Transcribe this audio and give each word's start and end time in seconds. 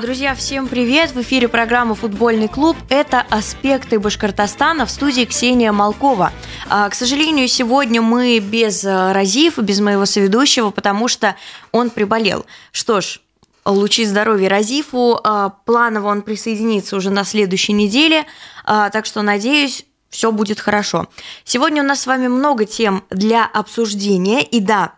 Друзья, 0.00 0.36
всем 0.36 0.68
привет! 0.68 1.10
В 1.10 1.22
эфире 1.22 1.48
программа 1.48 1.96
«Футбольный 1.96 2.46
клуб». 2.46 2.76
Это 2.88 3.26
«Аспекты 3.30 3.98
Башкортостана» 3.98 4.86
в 4.86 4.92
студии 4.92 5.24
Ксения 5.24 5.72
Малкова. 5.72 6.32
А, 6.68 6.88
к 6.88 6.94
сожалению, 6.94 7.48
сегодня 7.48 8.00
мы 8.00 8.38
без 8.38 8.84
э, 8.84 9.12
Разифа, 9.12 9.60
без 9.60 9.80
моего 9.80 10.06
соведущего, 10.06 10.70
потому 10.70 11.08
что 11.08 11.34
он 11.72 11.90
приболел. 11.90 12.46
Что 12.70 13.00
ж, 13.00 13.20
лучи 13.64 14.04
здоровья 14.04 14.48
Разифу. 14.48 15.18
А, 15.24 15.48
планово 15.48 16.10
он 16.10 16.22
присоединится 16.22 16.94
уже 16.94 17.10
на 17.10 17.24
следующей 17.24 17.72
неделе, 17.72 18.24
а, 18.64 18.90
так 18.90 19.04
что, 19.04 19.22
надеюсь, 19.22 19.84
все 20.10 20.30
будет 20.30 20.60
хорошо. 20.60 21.08
Сегодня 21.42 21.82
у 21.82 21.86
нас 21.86 22.02
с 22.02 22.06
вами 22.06 22.28
много 22.28 22.66
тем 22.66 23.02
для 23.10 23.44
обсуждения. 23.44 24.44
И 24.44 24.60
да, 24.60 24.92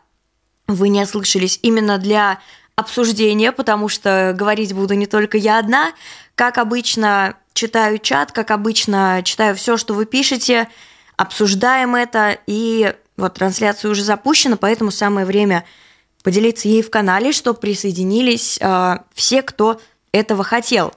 вы 0.66 0.90
не 0.90 1.02
ослышались, 1.02 1.58
именно 1.62 1.96
для 1.96 2.38
обсуждения, 2.76 3.52
потому 3.52 3.88
что 3.88 4.34
говорить 4.36 4.72
буду 4.72 4.94
не 4.94 5.06
только 5.06 5.38
я 5.38 5.58
одна. 5.58 5.92
Как 6.34 6.58
обычно, 6.58 7.36
читаю 7.52 7.98
чат, 7.98 8.32
как 8.32 8.50
обычно, 8.50 9.20
читаю 9.24 9.54
все, 9.54 9.76
что 9.76 9.94
вы 9.94 10.06
пишете, 10.06 10.68
обсуждаем 11.16 11.94
это, 11.94 12.38
и 12.46 12.94
вот 13.16 13.34
трансляция 13.34 13.90
уже 13.90 14.02
запущена, 14.02 14.56
поэтому 14.56 14.90
самое 14.90 15.26
время 15.26 15.64
поделиться 16.22 16.68
ей 16.68 16.82
в 16.82 16.90
канале, 16.90 17.32
чтобы 17.32 17.60
присоединились 17.60 18.58
э, 18.60 18.98
все, 19.14 19.42
кто 19.42 19.80
этого 20.12 20.42
хотел. 20.42 20.94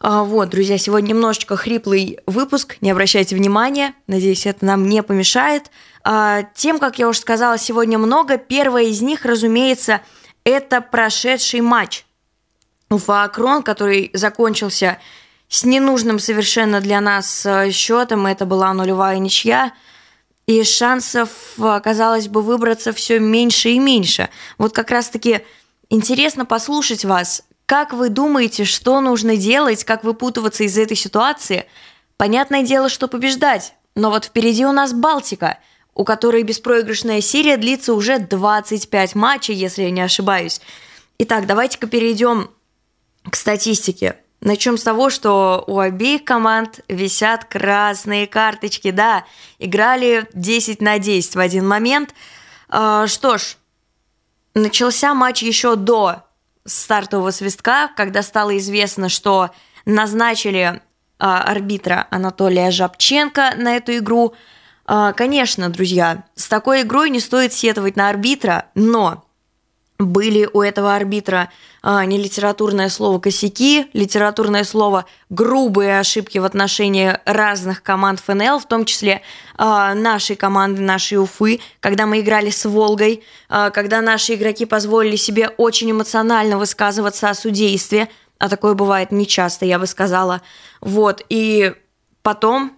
Э, 0.00 0.22
вот, 0.24 0.50
друзья, 0.50 0.78
сегодня 0.78 1.08
немножечко 1.08 1.56
хриплый 1.56 2.20
выпуск, 2.26 2.76
не 2.80 2.90
обращайте 2.92 3.34
внимания, 3.34 3.94
надеюсь, 4.06 4.46
это 4.46 4.64
нам 4.64 4.88
не 4.88 5.02
помешает. 5.02 5.70
Э, 6.04 6.42
тем, 6.54 6.78
как 6.78 7.00
я 7.00 7.08
уже 7.08 7.18
сказала, 7.18 7.58
сегодня 7.58 7.98
много. 7.98 8.38
Первая 8.38 8.84
из 8.84 9.00
них, 9.02 9.24
разумеется,– 9.24 10.00
это 10.48 10.80
прошедший 10.80 11.60
матч. 11.60 12.04
Уфа 12.90 13.24
Акрон, 13.24 13.62
который 13.62 14.10
закончился 14.14 14.98
с 15.48 15.64
ненужным 15.64 16.18
совершенно 16.18 16.80
для 16.80 17.00
нас 17.00 17.44
э, 17.44 17.70
счетом, 17.70 18.26
это 18.26 18.46
была 18.46 18.72
нулевая 18.72 19.18
ничья, 19.18 19.72
и 20.46 20.62
шансов, 20.64 21.30
казалось 21.58 22.28
бы, 22.28 22.40
выбраться 22.40 22.94
все 22.94 23.18
меньше 23.18 23.70
и 23.70 23.78
меньше. 23.78 24.30
Вот 24.56 24.72
как 24.72 24.90
раз-таки 24.90 25.42
интересно 25.90 26.46
послушать 26.46 27.04
вас, 27.04 27.42
как 27.66 27.92
вы 27.92 28.08
думаете, 28.08 28.64
что 28.64 29.02
нужно 29.02 29.36
делать, 29.36 29.84
как 29.84 30.04
выпутываться 30.04 30.64
из 30.64 30.78
этой 30.78 30.96
ситуации? 30.96 31.66
Понятное 32.16 32.62
дело, 32.62 32.88
что 32.88 33.08
побеждать, 33.08 33.74
но 33.94 34.08
вот 34.08 34.24
впереди 34.24 34.64
у 34.64 34.72
нас 34.72 34.94
Балтика– 34.94 35.58
у 35.98 36.04
которой 36.04 36.44
беспроигрышная 36.44 37.20
серия 37.20 37.56
длится 37.56 37.92
уже 37.92 38.20
25 38.20 39.16
матчей, 39.16 39.54
если 39.54 39.82
я 39.82 39.90
не 39.90 40.00
ошибаюсь. 40.00 40.60
Итак, 41.18 41.46
давайте-ка 41.46 41.88
перейдем 41.88 42.50
к 43.28 43.34
статистике. 43.34 44.16
Начнем 44.40 44.78
с 44.78 44.84
того, 44.84 45.10
что 45.10 45.64
у 45.66 45.80
обеих 45.80 46.22
команд 46.22 46.80
висят 46.86 47.46
красные 47.46 48.28
карточки. 48.28 48.92
Да, 48.92 49.24
играли 49.58 50.28
10 50.34 50.80
на 50.80 51.00
10 51.00 51.34
в 51.34 51.40
один 51.40 51.66
момент. 51.66 52.14
А, 52.68 53.08
что 53.08 53.36
ж, 53.36 53.56
начался 54.54 55.14
матч 55.14 55.42
еще 55.42 55.74
до 55.74 56.22
стартового 56.64 57.32
свистка, 57.32 57.90
когда 57.96 58.22
стало 58.22 58.56
известно, 58.58 59.08
что 59.08 59.50
назначили 59.84 60.80
а, 61.18 61.42
арбитра 61.42 62.06
Анатолия 62.12 62.70
Жабченко 62.70 63.54
на 63.56 63.76
эту 63.76 63.96
игру– 63.96 64.32
конечно, 65.16 65.68
друзья, 65.68 66.24
с 66.34 66.48
такой 66.48 66.82
игрой 66.82 67.10
не 67.10 67.20
стоит 67.20 67.52
сетовать 67.52 67.96
на 67.96 68.08
арбитра, 68.08 68.66
но 68.74 69.28
были 69.98 70.48
у 70.52 70.62
этого 70.62 70.94
арбитра 70.94 71.50
а, 71.82 72.04
не 72.04 72.18
литературное 72.18 72.88
слово 72.88 73.18
косяки, 73.18 73.88
литературное 73.92 74.62
слово 74.62 75.06
грубые 75.28 75.98
ошибки 75.98 76.38
в 76.38 76.44
отношении 76.44 77.18
разных 77.24 77.82
команд 77.82 78.20
ФНЛ, 78.20 78.60
в 78.60 78.66
том 78.66 78.84
числе 78.84 79.22
а, 79.56 79.94
нашей 79.94 80.36
команды, 80.36 80.82
нашей 80.82 81.18
Уфы, 81.18 81.60
когда 81.80 82.06
мы 82.06 82.20
играли 82.20 82.50
с 82.50 82.64
Волгой, 82.64 83.24
а, 83.48 83.70
когда 83.70 84.00
наши 84.00 84.34
игроки 84.34 84.66
позволили 84.66 85.16
себе 85.16 85.48
очень 85.48 85.90
эмоционально 85.90 86.58
высказываться 86.58 87.28
о 87.28 87.34
судействе, 87.34 88.08
а 88.38 88.48
такое 88.48 88.74
бывает 88.74 89.10
нечасто, 89.10 89.64
я 89.64 89.80
бы 89.80 89.88
сказала. 89.88 90.42
Вот, 90.80 91.24
и 91.28 91.74
потом 92.22 92.77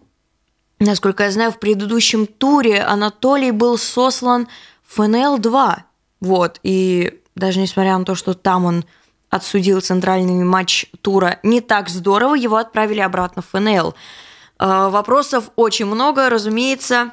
Насколько 0.81 1.25
я 1.25 1.31
знаю, 1.31 1.53
в 1.53 1.59
предыдущем 1.59 2.27
туре 2.27 2.81
Анатолий 2.81 3.51
был 3.51 3.77
сослан 3.77 4.49
в 4.83 4.99
ФНЛ-2. 4.99 5.77
Вот, 6.21 6.59
и 6.63 7.21
даже 7.37 7.61
несмотря 7.61 7.99
на 7.99 8.05
то, 8.07 8.15
что 8.15 8.33
там 8.33 8.65
он 8.65 8.85
отсудил 9.29 9.83
центральный 9.83 10.43
матч 10.43 10.87
тура 11.03 11.39
не 11.43 11.61
так 11.61 11.91
здорово, 11.91 12.35
его 12.35 12.57
отправили 12.57 13.01
обратно 13.01 13.43
в 13.43 13.49
ФНЛ. 13.49 13.95
Э, 14.59 14.89
вопросов 14.89 15.51
очень 15.55 15.85
много, 15.85 16.31
разумеется. 16.31 17.13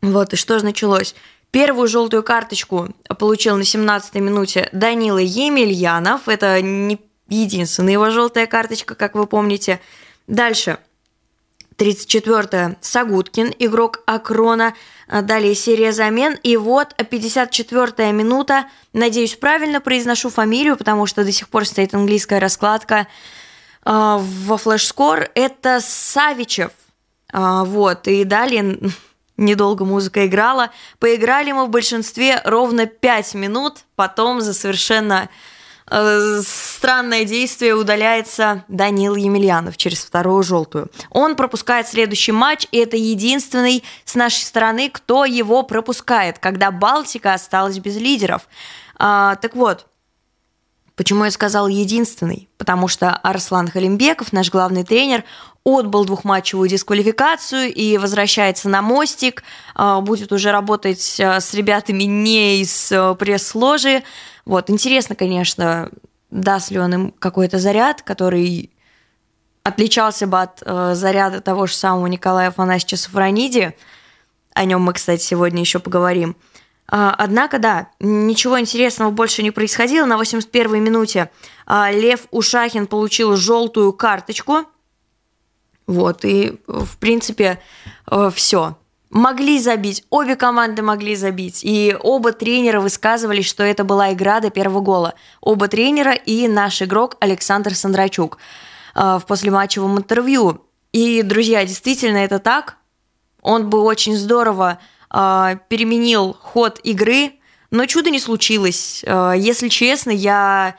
Вот, 0.00 0.32
и 0.32 0.36
что 0.36 0.60
же 0.60 0.64
началось? 0.64 1.16
Первую 1.50 1.88
желтую 1.88 2.22
карточку 2.22 2.94
получил 3.18 3.56
на 3.56 3.62
17-й 3.62 4.20
минуте 4.20 4.68
Данила 4.72 5.18
Емельянов. 5.18 6.28
Это 6.28 6.62
не 6.62 7.00
единственная 7.28 7.94
его 7.94 8.10
желтая 8.10 8.46
карточка, 8.46 8.94
как 8.94 9.16
вы 9.16 9.26
помните. 9.26 9.80
Дальше– 10.28 10.78
34-е 11.78 12.76
Сагуткин, 12.80 13.52
игрок 13.58 14.02
Акрона. 14.06 14.74
А, 15.08 15.22
далее 15.22 15.54
серия 15.54 15.92
замен. 15.92 16.36
И 16.42 16.56
вот 16.56 16.94
54-я 16.98 18.10
минута. 18.12 18.66
Надеюсь, 18.92 19.36
правильно 19.36 19.80
произношу 19.80 20.30
фамилию, 20.30 20.76
потому 20.76 21.06
что 21.06 21.24
до 21.24 21.32
сих 21.32 21.48
пор 21.48 21.66
стоит 21.66 21.94
английская 21.94 22.38
раскладка 22.38 22.96
э, 22.96 23.06
во 23.84 24.56
флеш-скор. 24.56 25.28
Это 25.34 25.80
Савичев. 25.80 26.72
Э, 27.32 27.62
вот. 27.64 28.08
И 28.08 28.24
далее 28.24 28.78
недолго 29.36 29.84
музыка 29.84 30.26
играла. 30.26 30.70
Поиграли 30.98 31.52
мы 31.52 31.66
в 31.66 31.70
большинстве 31.70 32.40
ровно 32.44 32.86
5 32.86 33.34
минут. 33.34 33.84
Потом 33.94 34.40
за 34.40 34.54
совершенно 34.54 35.28
странное 35.88 37.24
действие 37.24 37.74
удаляется 37.74 38.64
Данил 38.68 39.14
Емельянов 39.14 39.76
через 39.76 40.04
вторую 40.04 40.42
желтую. 40.42 40.90
Он 41.10 41.36
пропускает 41.36 41.86
следующий 41.86 42.32
матч, 42.32 42.66
и 42.72 42.78
это 42.78 42.96
единственный 42.96 43.84
с 44.04 44.14
нашей 44.14 44.42
стороны, 44.42 44.90
кто 44.90 45.24
его 45.24 45.62
пропускает, 45.62 46.38
когда 46.38 46.70
Балтика 46.70 47.34
осталась 47.34 47.78
без 47.78 47.96
лидеров. 47.96 48.48
А, 48.98 49.36
так 49.36 49.54
вот, 49.54 49.86
Почему 50.96 51.24
я 51.26 51.30
сказал 51.30 51.68
единственный? 51.68 52.48
Потому 52.56 52.88
что 52.88 53.10
Арслан 53.10 53.68
Халимбеков, 53.68 54.32
наш 54.32 54.50
главный 54.50 54.82
тренер, 54.82 55.24
отбыл 55.62 56.06
двухматчевую 56.06 56.70
дисквалификацию 56.70 57.70
и 57.70 57.98
возвращается 57.98 58.70
на 58.70 58.80
мостик, 58.80 59.42
а, 59.74 60.00
будет 60.00 60.32
уже 60.32 60.52
работать 60.52 61.20
а, 61.20 61.40
с 61.40 61.52
ребятами 61.52 62.04
не 62.04 62.62
из 62.62 62.90
э, 62.90 63.14
пресс-ложи, 63.18 64.04
вот, 64.46 64.70
интересно, 64.70 65.16
конечно, 65.16 65.90
даст 66.30 66.70
ли 66.70 66.78
он 66.78 66.94
им 66.94 67.10
какой-то 67.18 67.58
заряд, 67.58 68.02
который 68.02 68.70
отличался 69.64 70.28
бы 70.28 70.40
от 70.40 70.62
э, 70.64 70.94
заряда 70.94 71.40
того 71.40 71.66
же 71.66 71.74
самого 71.74 72.06
Николая 72.06 72.48
Афанасьевича 72.48 72.96
Сафрониди. 72.96 73.76
О 74.54 74.64
нем 74.64 74.82
мы, 74.82 74.92
кстати, 74.92 75.20
сегодня 75.20 75.60
еще 75.60 75.80
поговорим. 75.80 76.36
А, 76.88 77.12
однако, 77.18 77.58
да, 77.58 77.88
ничего 77.98 78.60
интересного 78.60 79.10
больше 79.10 79.42
не 79.42 79.50
происходило. 79.50 80.06
На 80.06 80.14
81-й 80.20 80.78
минуте 80.78 81.30
а, 81.66 81.90
Лев 81.90 82.28
Ушахин 82.30 82.86
получил 82.86 83.34
желтую 83.34 83.92
карточку. 83.92 84.66
Вот, 85.88 86.24
и, 86.24 86.60
в 86.68 86.96
принципе, 86.98 87.60
э, 88.08 88.30
все 88.32 88.76
могли 89.10 89.58
забить, 89.60 90.04
обе 90.10 90.36
команды 90.36 90.82
могли 90.82 91.16
забить, 91.16 91.60
и 91.62 91.96
оба 92.00 92.32
тренера 92.32 92.80
высказывались, 92.80 93.46
что 93.46 93.62
это 93.62 93.84
была 93.84 94.12
игра 94.12 94.40
до 94.40 94.50
первого 94.50 94.80
гола. 94.80 95.14
Оба 95.40 95.68
тренера 95.68 96.12
и 96.12 96.48
наш 96.48 96.82
игрок 96.82 97.16
Александр 97.20 97.74
Сандрачук 97.74 98.38
э, 98.94 99.18
в 99.20 99.26
послематчевом 99.26 99.98
интервью. 99.98 100.62
И, 100.92 101.22
друзья, 101.22 101.64
действительно 101.64 102.18
это 102.18 102.38
так. 102.38 102.76
Он 103.42 103.68
бы 103.70 103.80
очень 103.80 104.16
здорово 104.16 104.78
э, 105.12 105.56
переменил 105.68 106.36
ход 106.40 106.80
игры, 106.82 107.32
но 107.70 107.86
чудо 107.86 108.10
не 108.10 108.18
случилось. 108.18 109.02
Э, 109.06 109.34
если 109.36 109.68
честно, 109.68 110.10
я 110.10 110.76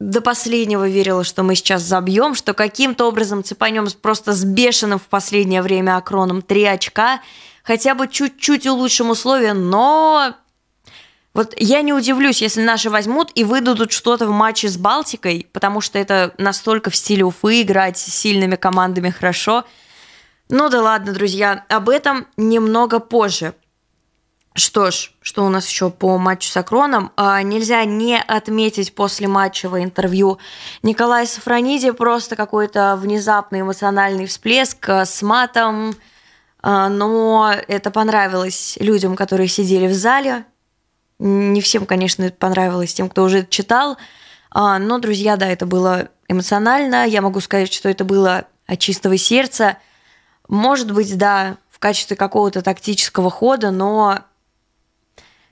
до 0.00 0.20
последнего 0.20 0.88
верила, 0.88 1.24
что 1.24 1.42
мы 1.42 1.54
сейчас 1.54 1.82
забьем, 1.82 2.34
что 2.34 2.54
каким-то 2.54 3.06
образом 3.06 3.42
цепанем 3.42 3.88
просто 4.00 4.32
с 4.32 4.44
бешеным 4.44 4.98
в 4.98 5.06
последнее 5.08 5.62
время 5.62 5.96
Акроном 5.96 6.42
три 6.42 6.64
очка, 6.64 7.20
хотя 7.64 7.94
бы 7.94 8.06
чуть-чуть 8.06 8.66
улучшим 8.66 9.10
условия, 9.10 9.54
но 9.54 10.34
вот 11.34 11.54
я 11.56 11.82
не 11.82 11.92
удивлюсь, 11.92 12.42
если 12.42 12.62
наши 12.62 12.90
возьмут 12.90 13.30
и 13.34 13.44
выдадут 13.44 13.92
что-то 13.92 14.26
в 14.26 14.30
матче 14.30 14.68
с 14.68 14.76
Балтикой, 14.76 15.46
потому 15.52 15.80
что 15.80 15.98
это 15.98 16.32
настолько 16.38 16.90
в 16.90 16.96
стиле 16.96 17.24
Уфы 17.24 17.62
играть 17.62 17.98
с 17.98 18.04
сильными 18.04 18.56
командами 18.56 19.10
хорошо. 19.10 19.64
Ну 20.48 20.68
да 20.68 20.80
ладно, 20.82 21.12
друзья, 21.12 21.64
об 21.68 21.90
этом 21.90 22.26
немного 22.36 23.00
позже. 23.00 23.54
Что 24.58 24.90
ж, 24.90 25.12
что 25.22 25.44
у 25.44 25.48
нас 25.50 25.68
еще 25.68 25.88
по 25.88 26.18
матчу 26.18 26.48
с 26.48 26.56
Акроном? 26.56 27.12
А, 27.16 27.40
нельзя 27.42 27.84
не 27.84 28.20
отметить 28.20 28.92
после 28.92 29.28
матчевого 29.28 29.84
интервью 29.84 30.38
Николая 30.82 31.26
Сафрониди 31.26 31.92
просто 31.92 32.34
какой-то 32.34 32.96
внезапный 32.96 33.60
эмоциональный 33.60 34.26
всплеск 34.26 34.88
а, 34.88 35.04
с 35.04 35.22
матом, 35.22 35.94
а, 36.60 36.88
но 36.88 37.54
это 37.68 37.92
понравилось 37.92 38.76
людям, 38.80 39.14
которые 39.14 39.46
сидели 39.46 39.86
в 39.86 39.94
зале. 39.94 40.44
Не 41.20 41.60
всем, 41.60 41.86
конечно, 41.86 42.24
это 42.24 42.36
понравилось, 42.36 42.94
тем, 42.94 43.08
кто 43.08 43.22
уже 43.22 43.46
читал. 43.46 43.96
А, 44.50 44.80
но, 44.80 44.98
друзья, 44.98 45.36
да, 45.36 45.46
это 45.46 45.66
было 45.66 46.08
эмоционально. 46.26 47.06
Я 47.06 47.22
могу 47.22 47.38
сказать, 47.40 47.72
что 47.72 47.88
это 47.88 48.04
было 48.04 48.46
от 48.66 48.80
чистого 48.80 49.16
сердца. 49.18 49.78
Может 50.48 50.90
быть, 50.90 51.16
да, 51.16 51.58
в 51.70 51.78
качестве 51.78 52.16
какого-то 52.16 52.60
тактического 52.62 53.30
хода, 53.30 53.70
но 53.70 54.24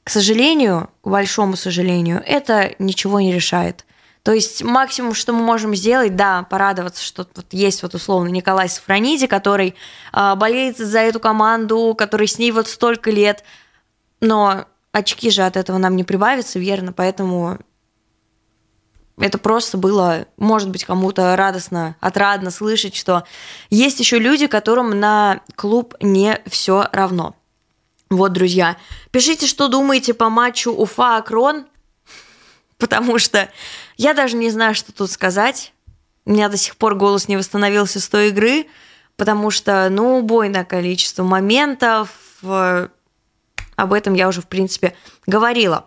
к 0.06 0.10
сожалению, 0.10 0.88
к 1.02 1.08
большому 1.08 1.56
сожалению, 1.56 2.22
это 2.24 2.76
ничего 2.78 3.18
не 3.18 3.32
решает. 3.32 3.84
То 4.22 4.32
есть 4.32 4.62
максимум, 4.62 5.14
что 5.14 5.32
мы 5.32 5.42
можем 5.42 5.74
сделать, 5.74 6.14
да, 6.14 6.44
порадоваться, 6.44 7.02
что 7.02 7.26
вот 7.34 7.46
есть 7.50 7.82
вот 7.82 7.92
условно 7.92 8.28
Николай 8.28 8.68
Сафрониди, 8.68 9.26
который 9.26 9.74
э, 10.12 10.34
болеет 10.36 10.78
за 10.78 11.00
эту 11.00 11.18
команду, 11.18 11.92
который 11.98 12.28
с 12.28 12.38
ней 12.38 12.52
вот 12.52 12.68
столько 12.68 13.10
лет, 13.10 13.42
но 14.20 14.66
очки 14.92 15.28
же 15.28 15.42
от 15.42 15.56
этого 15.56 15.76
нам 15.76 15.96
не 15.96 16.04
прибавятся, 16.04 16.60
верно, 16.60 16.92
поэтому 16.92 17.58
это 19.18 19.38
просто 19.38 19.76
было, 19.76 20.26
может 20.36 20.70
быть, 20.70 20.84
кому-то 20.84 21.34
радостно, 21.34 21.96
отрадно 21.98 22.52
слышать, 22.52 22.94
что 22.94 23.24
есть 23.70 23.98
еще 23.98 24.20
люди, 24.20 24.46
которым 24.46 25.00
на 25.00 25.40
клуб 25.56 25.96
не 26.00 26.40
все 26.46 26.86
равно. 26.92 27.34
Вот, 28.08 28.32
друзья, 28.32 28.76
пишите, 29.10 29.46
что 29.46 29.66
думаете 29.66 30.14
по 30.14 30.28
матчу 30.28 30.70
Уфа-Акрон, 30.72 31.66
потому 32.78 33.18
что 33.18 33.50
я 33.96 34.14
даже 34.14 34.36
не 34.36 34.50
знаю, 34.50 34.76
что 34.76 34.92
тут 34.92 35.10
сказать. 35.10 35.72
У 36.24 36.30
меня 36.30 36.48
до 36.48 36.56
сих 36.56 36.76
пор 36.76 36.94
голос 36.94 37.26
не 37.26 37.36
восстановился 37.36 37.98
с 37.98 38.08
той 38.08 38.28
игры, 38.28 38.66
потому 39.16 39.50
что, 39.50 39.88
ну, 39.90 40.18
убойное 40.18 40.64
количество 40.64 41.24
моментов. 41.24 42.10
Об 42.42 43.92
этом 43.92 44.14
я 44.14 44.28
уже, 44.28 44.40
в 44.40 44.46
принципе, 44.46 44.96
говорила. 45.26 45.86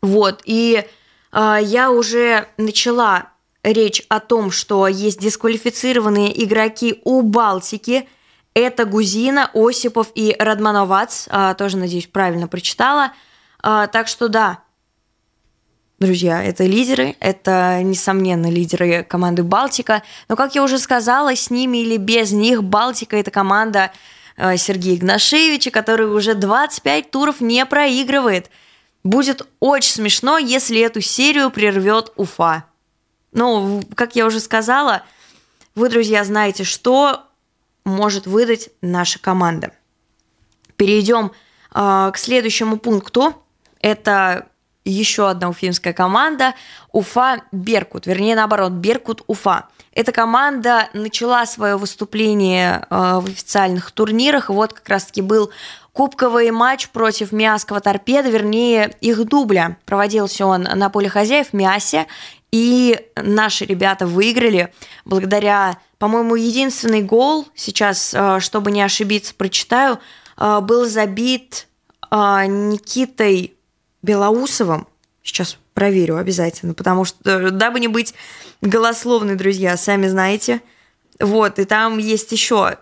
Вот, 0.00 0.40
и 0.46 0.86
э, 1.32 1.58
я 1.62 1.90
уже 1.90 2.48
начала 2.56 3.28
речь 3.62 4.02
о 4.08 4.20
том, 4.20 4.50
что 4.50 4.88
есть 4.88 5.20
дисквалифицированные 5.20 6.42
игроки 6.42 7.02
у 7.04 7.20
Балтики– 7.20 8.08
это 8.54 8.84
Гузина, 8.84 9.50
Осипов 9.54 10.08
и 10.14 10.34
Радмановац. 10.38 11.26
А, 11.28 11.54
тоже, 11.54 11.76
надеюсь, 11.76 12.06
правильно 12.06 12.48
прочитала. 12.48 13.12
А, 13.62 13.86
так 13.86 14.08
что 14.08 14.28
да, 14.28 14.60
друзья, 16.00 16.42
это 16.42 16.64
лидеры, 16.64 17.16
это, 17.20 17.80
несомненно, 17.82 18.50
лидеры 18.50 19.04
команды 19.04 19.42
Балтика. 19.42 20.02
Но, 20.28 20.36
как 20.36 20.54
я 20.54 20.64
уже 20.64 20.78
сказала, 20.78 21.34
с 21.36 21.50
ними 21.50 21.78
или 21.78 21.96
без 21.96 22.32
них 22.32 22.64
Балтика– 22.64 23.16
это 23.18 23.30
команда 23.30 23.92
а, 24.36 24.56
Сергея 24.56 24.96
Игнашевича, 24.96 25.70
который 25.70 26.06
уже 26.06 26.34
25 26.34 27.10
туров 27.10 27.40
не 27.40 27.64
проигрывает. 27.66 28.50
Будет 29.04 29.46
очень 29.60 29.92
смешно, 29.92 30.38
если 30.38 30.80
эту 30.80 31.00
серию 31.00 31.50
прервет 31.50 32.12
Уфа. 32.16 32.64
Ну, 33.32 33.82
как 33.94 34.16
я 34.16 34.26
уже 34.26 34.40
сказала, 34.40 35.04
вы, 35.74 35.88
друзья, 35.88 36.24
знаете, 36.24 36.64
что 36.64 37.29
может 37.84 38.26
выдать 38.26 38.70
наша 38.80 39.18
команда. 39.18 39.72
Перейдем 40.76 41.32
э, 41.74 42.10
к 42.12 42.16
следующему 42.16 42.78
пункту. 42.78 43.34
Это 43.80 44.46
еще 44.84 45.28
одна 45.28 45.48
уфимская 45.48 45.92
команда 45.92 46.54
Уфа 46.92 47.42
Беркут, 47.52 48.06
вернее 48.06 48.34
наоборот 48.34 48.72
Беркут 48.72 49.22
Уфа. 49.26 49.68
Эта 49.92 50.12
команда 50.12 50.88
начала 50.94 51.44
свое 51.46 51.76
выступление 51.76 52.86
э, 52.88 53.20
в 53.20 53.26
официальных 53.26 53.90
турнирах. 53.90 54.48
Вот 54.48 54.72
как 54.72 54.88
раз-таки 54.88 55.20
был 55.20 55.50
кубковый 55.92 56.50
матч 56.50 56.88
против 56.90 57.32
Миасского 57.32 57.80
торпеда, 57.80 58.30
вернее 58.30 58.94
их 59.00 59.24
дубля. 59.24 59.76
Проводился 59.84 60.46
он 60.46 60.62
на 60.62 60.90
поле 60.90 61.08
хозяев 61.08 61.52
Миасе, 61.52 62.06
и 62.52 62.98
наши 63.16 63.64
ребята 63.64 64.06
выиграли 64.06 64.72
благодаря 65.04 65.78
по-моему, 66.00 66.34
единственный 66.34 67.02
гол 67.02 67.46
сейчас, 67.54 68.14
э, 68.14 68.40
чтобы 68.40 68.70
не 68.70 68.80
ошибиться, 68.80 69.34
прочитаю, 69.34 70.00
э, 70.38 70.60
был 70.60 70.86
забит 70.86 71.68
э, 72.10 72.16
Никитой 72.46 73.52
Белоусовым. 74.00 74.88
Сейчас 75.22 75.58
проверю 75.74 76.16
обязательно, 76.16 76.72
потому 76.72 77.04
что, 77.04 77.50
дабы 77.50 77.80
не 77.80 77.88
быть 77.88 78.14
голословной, 78.62 79.34
друзья, 79.34 79.76
сами 79.76 80.06
знаете. 80.08 80.62
Вот, 81.20 81.58
и 81.58 81.66
там 81.66 81.98
есть 81.98 82.32
еще 82.32 82.78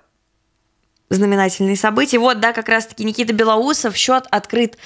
знаменательные 1.11 1.77
события. 1.77 2.21
Вот, 2.21 2.39
да, 2.39 2.53
как 2.53 2.69
раз-таки 2.69 3.03
Никита 3.03 3.33
Белоусов, 3.33 3.97
счет 3.97 4.27
открыт 4.31 4.79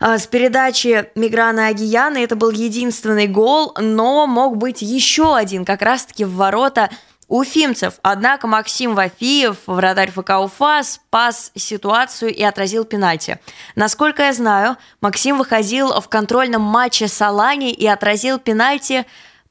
с 0.00 0.26
передачи 0.26 1.10
Миграна 1.14 1.68
Агияна. 1.68 2.18
Это 2.18 2.36
был 2.36 2.50
единственный 2.50 3.26
гол, 3.26 3.74
но 3.78 4.26
мог 4.26 4.56
быть 4.56 4.82
еще 4.82 5.36
один, 5.36 5.64
как 5.64 5.82
раз-таки 5.82 6.24
в 6.24 6.34
ворота 6.34 6.90
уфимцев. 7.28 7.94
Однако 8.02 8.46
Максим 8.46 8.94
Вафиев, 8.94 9.56
вратарь 9.66 10.10
ФК 10.10 10.30
Уфа, 10.40 10.82
спас 10.82 11.50
ситуацию 11.54 12.34
и 12.34 12.42
отразил 12.42 12.84
пенальти. 12.84 13.38
Насколько 13.74 14.24
я 14.24 14.32
знаю, 14.32 14.76
Максим 15.00 15.38
выходил 15.38 16.00
в 16.00 16.08
контрольном 16.08 16.62
матче 16.62 17.08
с 17.08 17.20
Алани 17.20 17.72
и 17.72 17.86
отразил 17.86 18.38
пенальти, 18.38 19.06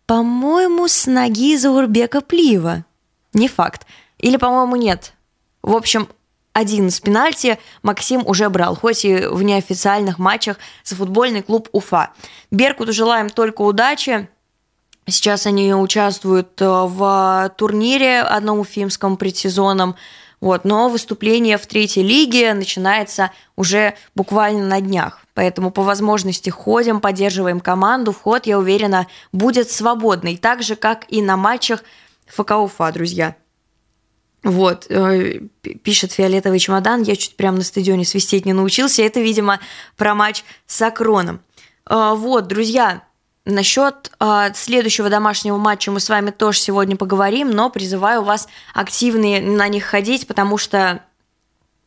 по-моему, 0.05 0.87
с 0.87 1.07
ноги 1.07 1.57
Заурбека 1.57 2.21
Плива. 2.21 2.85
Не 3.33 3.47
факт. 3.47 3.85
Или, 4.19 4.37
по-моему, 4.37 4.75
нет. 4.75 5.13
В 5.61 5.75
общем, 5.75 6.07
один 6.55 6.87
из 6.87 7.01
пенальти 7.01 7.59
Максим 7.83 8.25
уже 8.25 8.49
брал, 8.49 8.77
хоть 8.77 9.03
и 9.03 9.27
в 9.27 9.43
неофициальных 9.43 10.19
матчах 10.19 10.55
за 10.85 10.95
футбольный 10.95 11.41
клуб 11.41 11.67
Уфа. 11.73 12.11
Беркуту 12.49 12.93
желаем 12.93 13.29
только 13.29 13.61
удачи. 13.61 14.29
Сейчас 15.05 15.45
они 15.45 15.75
участвуют 15.75 16.61
э, 16.61 16.65
в 16.65 17.53
турнире 17.57 18.21
одном 18.21 18.59
уфимском 18.59 19.17
предсезоном. 19.17 19.97
Вот, 20.39 20.63
но 20.63 20.87
выступление 20.87 21.57
в 21.57 21.67
третьей 21.67 22.03
лиге 22.03 22.53
начинается 22.53 23.31
уже 23.57 23.95
буквально 24.15 24.65
на 24.65 24.79
днях. 24.79 25.25
Поэтому 25.33 25.71
по 25.71 25.83
возможности 25.83 26.49
ходим, 26.49 27.01
поддерживаем 27.01 27.59
команду. 27.59 28.13
Вход, 28.13 28.45
я 28.45 28.57
уверена, 28.57 29.07
будет 29.33 29.69
свободный. 29.69 30.37
Так 30.37 30.63
же, 30.63 30.77
как 30.77 31.03
и 31.09 31.21
на 31.21 31.35
матчах 31.35 31.83
ФК 32.27 32.51
Уфа, 32.51 32.93
друзья. 32.93 33.35
Вот, 34.45 34.85
э, 34.89 35.39
пишет 35.81 36.11
фиолетовый 36.11 36.59
чемодан, 36.59 37.01
я 37.01 37.15
чуть 37.15 37.35
прямо 37.35 37.57
на 37.57 37.63
стадионе 37.63 38.05
свистеть 38.05 38.45
не 38.45 38.53
научился. 38.53 39.01
Это, 39.01 39.19
видимо, 39.19 39.59
про 39.97 40.13
матч 40.13 40.43
с 40.67 40.79
Акроном. 40.83 41.41
Э, 41.89 42.13
вот, 42.15 42.47
друзья, 42.47 43.01
Насчет 43.47 44.11
э, 44.19 44.53
следующего 44.55 45.07
домашнего 45.07 45.57
матча 45.57 45.91
мы 45.91 45.99
с 45.99 46.09
вами 46.09 46.31
тоже 46.31 46.59
сегодня 46.59 46.95
поговорим, 46.95 47.51
но 47.51 47.69
призываю 47.69 48.23
вас 48.23 48.47
активнее 48.73 49.39
на 49.39 49.67
них 49.67 49.83
ходить, 49.83 50.25
потому 50.25 50.57
что 50.57 51.01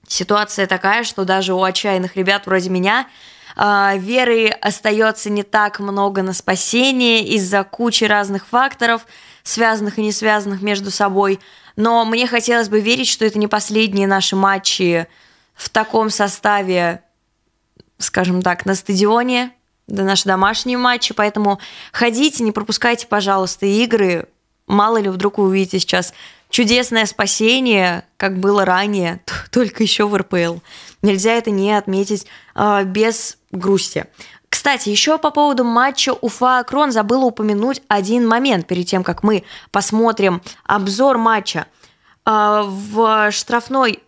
ситуация 0.07 0.69
такая, 0.69 1.03
что 1.03 1.25
даже 1.25 1.55
у 1.55 1.63
отчаянных 1.65 2.15
ребят 2.17 2.47
вроде 2.47 2.71
меня 2.71 3.09
веры 3.57 4.51
остается 4.51 5.31
не 5.31 5.43
так 5.43 5.81
много 5.81 6.23
на 6.23 6.33
спасение 6.33 7.25
из-за 7.25 7.65
кучи 7.65 8.05
разных 8.05 8.47
факторов, 8.47 9.05
связанных 9.49 9.99
и 9.99 10.03
не 10.03 10.13
связанных 10.13 10.63
между 10.63 10.91
собой. 10.91 11.41
Но 11.77 12.05
мне 12.05 12.27
хотелось 12.27 12.69
бы 12.69 12.81
верить, 12.81 13.09
что 13.09 13.25
это 13.25 13.39
не 13.39 13.47
последние 13.47 14.07
наши 14.07 14.37
матчи 14.37 15.07
в 15.55 15.71
таком 15.71 16.11
составе, 16.11 17.03
скажем 17.99 18.43
так, 18.43 18.67
на 18.67 18.75
стадионе, 18.75 19.53
да, 19.87 20.05
наши 20.05 20.25
домашние 20.25 20.77
матчи, 20.77 21.15
поэтому 21.15 21.61
ходите, 21.93 22.45
не 22.45 22.53
пропускайте, 22.53 23.07
пожалуйста, 23.07 23.65
игры. 23.65 24.29
Мало 24.67 24.99
ли, 24.99 25.09
вдруг 25.09 25.39
вы 25.39 25.45
увидите 25.45 25.81
сейчас 25.81 26.13
чудесное 26.51 27.07
спасение, 27.07 28.05
как 28.19 28.39
было 28.39 28.67
ранее, 28.67 29.21
только 29.51 29.83
еще 29.83 30.07
в 30.07 30.15
РПЛ. 30.15 30.59
Нельзя 31.01 31.33
это 31.33 31.51
не 31.51 31.73
отметить 31.73 32.27
э, 32.55 32.85
без 32.85 33.39
грусти. 33.51 34.07
Кстати, 34.59 34.89
еще 34.89 35.19
по 35.19 35.31
поводу 35.31 35.63
матча 35.63 36.13
Уфа-Крон 36.13 36.91
забыла 36.91 37.27
упомянуть 37.27 37.81
один 37.87 38.27
момент 38.27 38.67
перед 38.67 38.89
тем, 38.89 39.05
как 39.05 39.23
мы 39.23 39.45
посмотрим 39.71 40.43
обзор 40.65 41.17
матча. 41.17 41.69
Э, 42.27 42.65
в 42.67 43.31
штрафной 43.31 44.03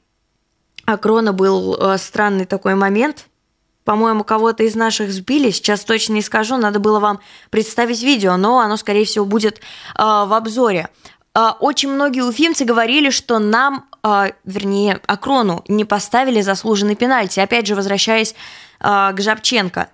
Акрона 0.87 1.33
был 1.33 1.77
э, 1.77 1.99
странный 1.99 2.47
такой 2.47 2.75
момент– 2.75 3.27
по-моему, 3.85 4.25
кого-то 4.25 4.65
из 4.65 4.75
наших 4.75 5.13
сбили. 5.13 5.51
Сейчас 5.51 5.85
точно 5.85 6.15
не 6.15 6.23
скажу, 6.23 6.57
надо 6.57 6.81
было 6.81 6.99
вам 6.99 7.21
представить 7.51 8.03
видео, 8.03 8.37
но 8.37 8.59
оно, 8.59 8.77
скорее 8.77 9.05
всего, 9.05 9.25
будет 9.25 9.59
э, 9.59 9.61
в 9.99 10.37
обзоре. 10.37 10.89
а, 11.33 11.57
очень 11.61 11.91
многие 11.91 12.23
уфимцы 12.23 12.65
говорили, 12.65 13.11
что 13.11 13.39
нам, 13.39 13.87
а, 14.03 14.33
вернее, 14.45 15.01
Акрону 15.07 15.65
не 15.69 15.85
поставили 15.85 16.41
заслуженный 16.41 16.97
пенальти. 16.97 17.39
Опять 17.39 17.67
же, 17.67 17.77
возвращаясь 17.77 18.35
а, 18.81 19.13
к 19.13 19.21
Жабченко. 19.21 19.89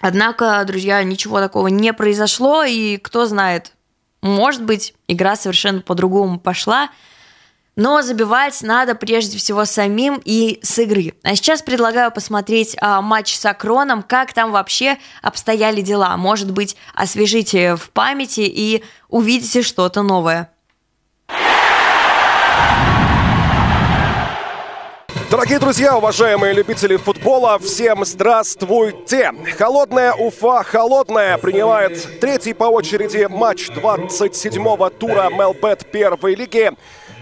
Однако, 0.00 0.62
друзья, 0.66 1.02
ничего 1.02 1.40
такого 1.40 1.68
не 1.68 1.92
произошло, 1.92 2.64
и 2.64 2.96
кто 2.96 3.26
знает, 3.26 3.72
может 4.22 4.64
быть, 4.64 4.94
игра 5.08 5.36
совершенно 5.36 5.80
по-другому 5.80 6.38
пошла. 6.38 6.90
Но 7.76 8.02
забивать 8.02 8.60
надо 8.62 8.94
прежде 8.94 9.38
всего 9.38 9.64
самим 9.64 10.20
и 10.24 10.58
с 10.62 10.78
игры. 10.80 11.14
А 11.22 11.34
сейчас 11.34 11.62
предлагаю 11.62 12.10
посмотреть 12.10 12.76
а, 12.80 13.00
матч 13.00 13.34
с 13.34 13.46
Акроном, 13.46 14.02
как 14.02 14.34
там 14.34 14.50
вообще 14.50 14.98
обстояли 15.22 15.80
дела. 15.80 16.16
Может 16.16 16.50
быть, 16.50 16.76
освежите 16.94 17.76
в 17.76 17.90
памяти 17.90 18.40
и 18.40 18.84
увидите 19.08 19.62
что-то 19.62 20.02
новое. 20.02 20.50
Дорогие 25.30 25.60
друзья, 25.60 25.96
уважаемые 25.96 26.52
любители 26.52 26.96
футбола, 26.96 27.60
всем 27.60 28.04
здравствуйте! 28.04 29.32
Холодная 29.56 30.12
Уфа, 30.12 30.64
холодная, 30.64 31.38
принимает 31.38 32.20
третий 32.20 32.52
по 32.52 32.64
очереди 32.64 33.28
матч 33.30 33.68
27-го 33.68 34.90
тура 34.90 35.30
МЛБет 35.30 35.88
первой 35.92 36.34
лиги 36.34 36.72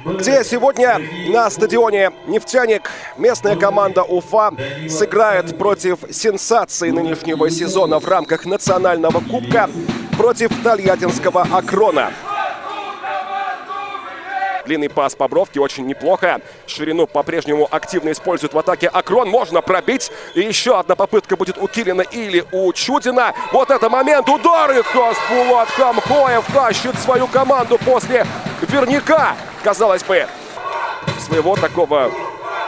где 0.04 0.42
сегодня 0.44 1.00
на 1.28 1.50
стадионе 1.50 2.12
«Нефтяник» 2.26 2.90
местная 3.18 3.56
команда 3.56 4.04
Уфа 4.04 4.52
сыграет 4.88 5.58
против 5.58 5.98
сенсации 6.10 6.90
нынешнего 6.90 7.50
сезона 7.50 7.98
в 7.98 8.08
рамках 8.08 8.46
национального 8.46 9.20
кубка 9.20 9.68
против 10.16 10.50
тольяттинского 10.62 11.46
«Акрона». 11.52 12.12
Длинный 14.68 14.90
пас 14.90 15.14
по 15.14 15.28
бровке 15.28 15.60
очень 15.60 15.86
неплохо. 15.86 16.42
Ширину 16.66 17.06
по-прежнему 17.06 17.66
активно 17.70 18.12
использует 18.12 18.52
в 18.52 18.58
атаке 18.58 18.88
Акрон. 18.88 19.30
Можно 19.30 19.62
пробить. 19.62 20.12
И 20.34 20.42
еще 20.42 20.78
одна 20.78 20.94
попытка 20.94 21.38
будет 21.38 21.56
у 21.56 21.66
Килина 21.68 22.02
или 22.02 22.44
у 22.52 22.70
Чудина. 22.74 23.32
Вот 23.50 23.70
это 23.70 23.88
момент. 23.88 24.28
Удар 24.28 24.70
и 24.72 24.82
Хасбулат 24.82 25.70
Хамхоев 25.70 26.44
тащит 26.52 26.98
свою 26.98 27.28
команду 27.28 27.78
после 27.78 28.26
верняка, 28.60 29.36
казалось 29.64 30.02
бы, 30.02 30.26
своего 31.18 31.56
такого 31.56 32.10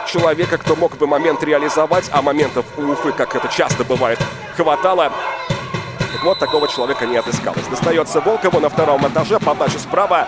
человека, 0.07 0.57
кто 0.57 0.75
мог 0.75 0.97
бы 0.97 1.05
момент 1.05 1.43
реализовать, 1.43 2.09
а 2.11 2.23
моментов 2.23 2.65
у 2.77 2.81
Уфы, 2.81 3.11
как 3.11 3.35
это 3.35 3.47
часто 3.47 3.83
бывает, 3.83 4.17
хватало. 4.57 5.11
Так 6.13 6.23
вот, 6.23 6.39
такого 6.39 6.67
человека 6.67 7.05
не 7.05 7.17
отыскалось. 7.17 7.67
Достается 7.67 8.21
Волкову 8.21 8.59
на 8.59 8.69
втором 8.69 9.07
этаже, 9.07 9.39
подача 9.39 9.77
справа 9.77 10.27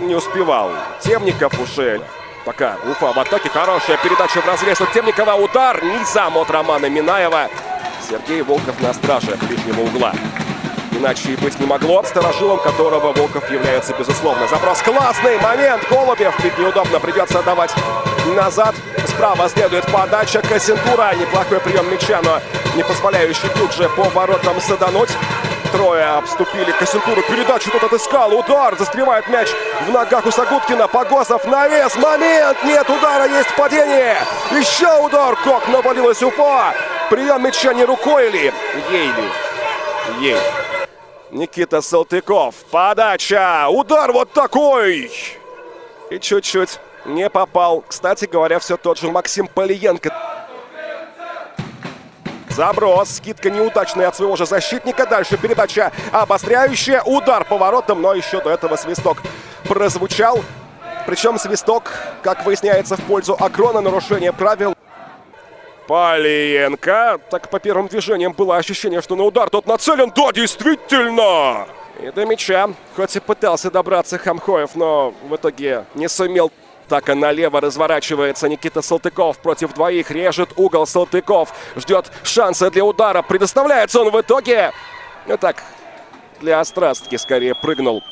не 0.00 0.14
успевал. 0.14 0.70
Темников 1.00 1.58
уже 1.58 2.00
пока 2.44 2.76
Уфа 2.90 3.12
в 3.12 3.18
атаке. 3.18 3.48
Хорошая 3.48 3.96
передача 3.98 4.40
в 4.40 4.46
разрез 4.46 4.80
от 4.80 4.92
Темникова. 4.92 5.34
Удар 5.34 5.82
низом 5.84 6.36
от 6.36 6.50
Романа 6.50 6.86
Минаева. 6.86 7.48
Сергей 8.08 8.42
Волков 8.42 8.80
на 8.80 8.92
страже 8.92 9.36
ближнего 9.40 9.80
угла. 9.82 10.12
Иначе 10.92 11.32
и 11.32 11.36
быть 11.36 11.58
не 11.58 11.66
могло. 11.66 12.02
Старожилом 12.04 12.58
которого 12.60 13.12
Волков 13.12 13.50
является, 13.50 13.94
безусловно. 13.94 14.46
Заброс 14.48 14.82
классный 14.82 15.38
момент. 15.40 15.82
Голубев 15.90 16.34
чуть 16.42 16.58
неудобно 16.58 17.00
придется 17.00 17.40
отдавать 17.40 17.74
назад. 18.34 18.74
Справа 19.08 19.48
следует 19.48 19.86
подача 19.90 20.40
Кассентура. 20.42 21.14
Неплохой 21.14 21.60
прием 21.60 21.90
мяча, 21.90 22.20
но 22.22 22.40
не 22.74 22.82
позволяющий 22.82 23.48
тут 23.56 23.72
же 23.72 23.88
по 23.90 24.04
воротам 24.04 24.60
садануть. 24.60 25.10
Трое 25.74 26.04
обступили 26.04 26.70
Косентуру. 26.70 27.20
Передачу 27.22 27.68
тот 27.72 27.82
отыскал. 27.82 28.32
Удар. 28.32 28.78
Застревает 28.78 29.26
мяч 29.28 29.48
в 29.84 29.90
ногах 29.90 30.24
у 30.24 30.30
Сагуткина. 30.30 30.86
Погосов 30.86 31.44
навес. 31.46 31.96
Момент. 31.96 32.62
Нет 32.62 32.88
удара. 32.88 33.26
Есть 33.26 33.52
падение. 33.56 34.16
Еще 34.52 35.04
удар. 35.04 35.34
Как 35.42 35.66
навалилась 35.66 36.22
Уфа. 36.22 36.72
Прием 37.10 37.42
мяча 37.42 37.74
не 37.74 37.84
рукой 37.84 38.28
или 38.28 38.52
ей 38.88 39.08
ли? 39.08 39.30
Ей. 40.20 40.40
Никита 41.32 41.82
Салтыков. 41.82 42.54
Подача. 42.70 43.66
Удар 43.68 44.12
вот 44.12 44.30
такой. 44.30 45.10
И 46.08 46.20
чуть-чуть 46.20 46.78
не 47.04 47.28
попал. 47.28 47.82
Кстати 47.88 48.26
говоря, 48.26 48.60
все 48.60 48.76
тот 48.76 48.98
же 48.98 49.10
Максим 49.10 49.48
Полиенко. 49.48 50.14
Заброс. 52.54 53.16
Скидка 53.16 53.50
неудачная 53.50 54.08
от 54.08 54.16
своего 54.16 54.36
же 54.36 54.46
защитника. 54.46 55.06
Дальше 55.06 55.36
передача 55.36 55.90
обостряющая. 56.12 57.02
Удар 57.02 57.44
поворотом, 57.44 58.00
но 58.00 58.14
еще 58.14 58.40
до 58.40 58.50
этого 58.50 58.76
свисток 58.76 59.18
прозвучал. 59.64 60.40
Причем 61.06 61.38
свисток, 61.38 61.90
как 62.22 62.46
выясняется, 62.46 62.96
в 62.96 63.02
пользу 63.02 63.36
Акрона. 63.38 63.80
Нарушение 63.80 64.32
правил. 64.32 64.74
Полиенко. 65.88 67.18
Так 67.28 67.50
по 67.50 67.58
первым 67.58 67.88
движениям 67.88 68.32
было 68.32 68.56
ощущение, 68.56 69.02
что 69.02 69.16
на 69.16 69.24
удар 69.24 69.50
тот 69.50 69.66
нацелен. 69.66 70.12
Да, 70.14 70.32
действительно! 70.32 71.66
И 72.00 72.10
до 72.10 72.24
мяча, 72.24 72.70
хоть 72.96 73.16
и 73.16 73.20
пытался 73.20 73.70
добраться 73.70 74.18
Хамхоев, 74.18 74.74
но 74.74 75.12
в 75.28 75.36
итоге 75.36 75.84
не 75.94 76.08
сумел 76.08 76.50
так 76.88 77.08
и 77.08 77.14
налево 77.14 77.60
разворачивается 77.60 78.48
Никита 78.48 78.82
Салтыков 78.82 79.38
против 79.38 79.74
двоих. 79.74 80.10
Режет 80.10 80.50
угол 80.56 80.86
Салтыков. 80.86 81.52
Ждет 81.76 82.10
шанса 82.22 82.70
для 82.70 82.84
удара. 82.84 83.22
Предоставляется 83.22 84.00
он 84.00 84.10
в 84.10 84.20
итоге. 84.20 84.72
Ну 85.26 85.36
так, 85.36 85.62
для 86.40 86.60
острастки 86.60 87.16
скорее 87.16 87.54
прыгнул. 87.54 88.02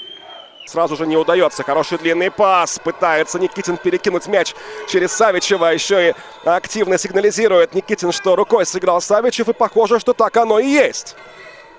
Сразу 0.66 0.96
же 0.96 1.06
не 1.06 1.16
удается. 1.16 1.64
Хороший 1.64 1.98
длинный 1.98 2.30
пас. 2.30 2.78
Пытается 2.78 3.38
Никитин 3.38 3.76
перекинуть 3.76 4.26
мяч 4.26 4.54
через 4.88 5.12
Савичева. 5.12 5.72
Еще 5.72 6.10
и 6.10 6.14
активно 6.44 6.98
сигнализирует 6.98 7.74
Никитин, 7.74 8.12
что 8.12 8.36
рукой 8.36 8.64
сыграл 8.64 9.00
Савичев. 9.00 9.48
И 9.48 9.52
похоже, 9.52 9.98
что 9.98 10.12
так 10.12 10.36
оно 10.36 10.58
и 10.58 10.68
есть. 10.68 11.16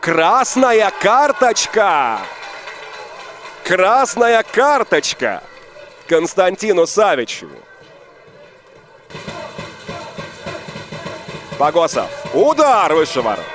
Красная 0.01 0.91
карточка! 1.01 2.19
Красная 3.63 4.43
карточка! 4.43 5.41
Константину 6.07 6.85
Савичеву. 6.85 7.57
Погосов. 11.57 12.09
Удар 12.33 12.93
выше 12.93 13.21
ворот. 13.21 13.45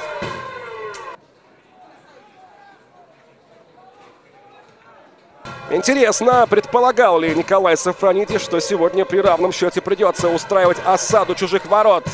Интересно, 5.70 6.46
предполагал 6.48 7.20
ли 7.20 7.34
Николай 7.34 7.76
Сафронидис, 7.76 8.40
что 8.40 8.58
сегодня 8.58 9.04
при 9.04 9.18
равном 9.18 9.52
счете 9.52 9.82
придется 9.82 10.30
устраивать 10.30 10.78
осаду 10.86 11.34
чужих 11.34 11.66
ворот? 11.66 12.04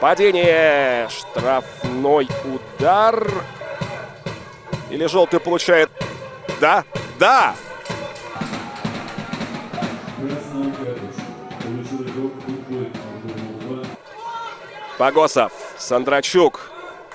Падение, 0.00 1.08
штрафной 1.08 2.28
удар. 2.44 3.26
Или 4.90 5.06
желтый 5.06 5.40
получает... 5.40 5.90
Да, 6.60 6.84
да, 7.18 7.54
Погосов, 14.98 15.52
Сандрачук. 15.78 16.60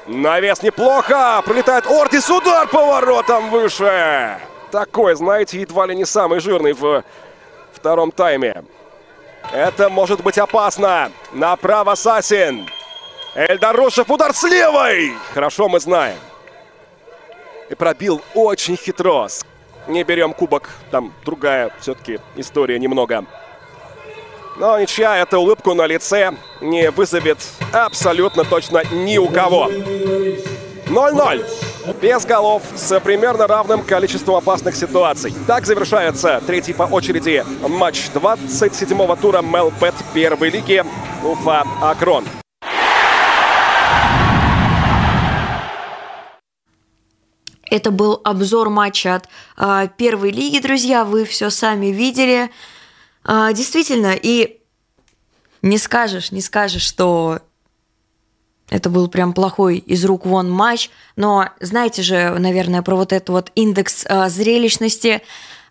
Навес 0.08 0.62
неплохо. 0.63 1.42
Прилетает 1.46 1.86
Ортис. 1.86 2.30
Удар 2.30 2.68
поворотом 2.68 3.50
выше. 3.50 4.40
Такой, 4.72 5.16
знаете, 5.16 5.60
едва 5.60 5.86
ли 5.86 5.96
не 5.96 6.06
самый 6.06 6.40
жирный 6.40 6.74
в 6.74 7.04
втором 7.74 8.12
тайме. 8.12 8.63
Это 9.52 9.90
может 9.90 10.24
быть 10.24 10.38
опасно. 10.38 11.12
Направо 11.34 11.96
Сасин. 11.96 12.70
Эльдарушев. 13.36 14.10
Удар 14.10 14.34
с 14.34 14.44
левой. 14.44 15.13
Хорошо 15.34 15.68
мы 15.68 15.80
знаем. 15.80 16.18
И 17.70 17.75
пробил 17.75 18.22
очень 18.34 18.78
хитро. 18.78 19.28
Не 19.88 20.04
берем 20.04 20.34
кубок. 20.34 20.70
Там 20.90 21.13
другая 21.25 21.72
все-таки 21.80 22.20
история 22.38 22.80
немного. 22.80 23.25
Но 24.56 24.80
ничья 24.80 25.18
эта 25.18 25.40
улыбку 25.40 25.74
на 25.74 25.88
лице 25.88 26.34
не 26.62 26.92
вызовет 26.92 27.40
абсолютно 27.72 28.44
точно 28.44 28.84
ни 28.92 29.18
у 29.18 29.28
кого. 29.28 29.70
0-0. 30.88 31.46
Без 32.00 32.26
голов 32.26 32.62
с 32.76 33.00
примерно 33.00 33.48
равным 33.48 33.82
количеством 33.84 34.36
опасных 34.36 34.76
ситуаций. 34.76 35.34
Так 35.48 35.66
завершается 35.66 36.42
третий 36.46 36.74
по 36.74 36.84
очереди 36.84 37.44
матч 37.68 38.10
27-го 38.14 39.16
тура 39.16 39.42
МЛПЭТ 39.42 39.96
первой 40.14 40.50
лиги 40.50 40.84
Уфа-Акрон. 41.24 42.26
Это 47.72 47.90
был 47.90 48.22
обзор 48.24 48.70
матча 48.70 49.16
от 49.16 49.28
э, 49.58 49.88
первой 49.98 50.30
лиги, 50.30 50.60
друзья. 50.60 51.04
Вы 51.04 51.26
все 51.26 51.50
сами 51.50 51.88
видели. 51.88 52.52
Э, 53.25 53.50
действительно, 53.53 54.15
и 54.20 54.62
не 55.62 55.77
скажешь, 55.77 56.32
не 56.32 56.42
скажешь, 56.42 56.84
что 56.84 57.39
это 58.70 58.89
был 58.89 59.08
прям 59.08 59.34
плохой 59.34 59.77
из 59.77 60.03
рук 60.06 60.25
вон 60.25 60.50
матч. 60.50 60.89
Но 61.15 61.50
знаете 61.60 62.01
же, 62.01 62.36
наверное, 62.39 62.82
про 62.82 62.96
вот 62.96 63.13
этот 63.13 63.30
вот 63.30 63.51
индекс 63.56 64.06
э, 64.08 64.30
зрелищности. 64.30 65.22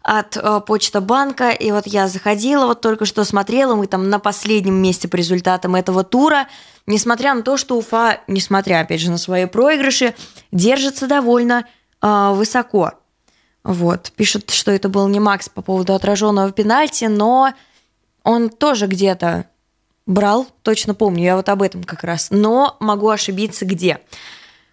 от 0.04 0.36
э, 0.36 0.60
Почта 0.66 1.00
банка, 1.00 1.50
и 1.50 1.70
вот 1.70 1.86
я 1.86 2.08
заходила, 2.08 2.66
вот 2.66 2.80
только 2.80 3.04
что 3.04 3.22
смотрела, 3.24 3.76
мы 3.76 3.86
там 3.86 4.10
на 4.10 4.18
последнем 4.18 4.74
месте 4.74 5.06
по 5.06 5.14
результатам 5.14 5.76
этого 5.76 6.02
тура, 6.02 6.48
несмотря 6.88 7.34
на 7.34 7.42
то, 7.42 7.56
что 7.56 7.78
Уфа, 7.78 8.20
несмотря, 8.26 8.80
опять 8.80 9.00
же, 9.00 9.12
на 9.12 9.18
свои 9.18 9.46
проигрыши, 9.46 10.14
держится 10.50 11.06
довольно 11.06 11.66
э, 12.00 12.32
высоко. 12.34 12.94
Вот, 13.64 14.12
пишут, 14.16 14.50
что 14.50 14.72
это 14.72 14.88
был 14.88 15.06
не 15.08 15.20
Макс 15.20 15.48
по 15.48 15.62
поводу 15.62 15.94
отраженного 15.94 16.50
пенальти, 16.50 17.04
но 17.04 17.52
он 18.24 18.50
тоже 18.50 18.86
где-то 18.86 19.46
брал, 20.06 20.46
точно 20.62 20.94
помню, 20.94 21.22
я 21.22 21.36
вот 21.36 21.48
об 21.48 21.62
этом 21.62 21.84
как 21.84 22.02
раз, 22.02 22.28
но 22.30 22.76
могу 22.80 23.08
ошибиться 23.08 23.64
где. 23.64 24.00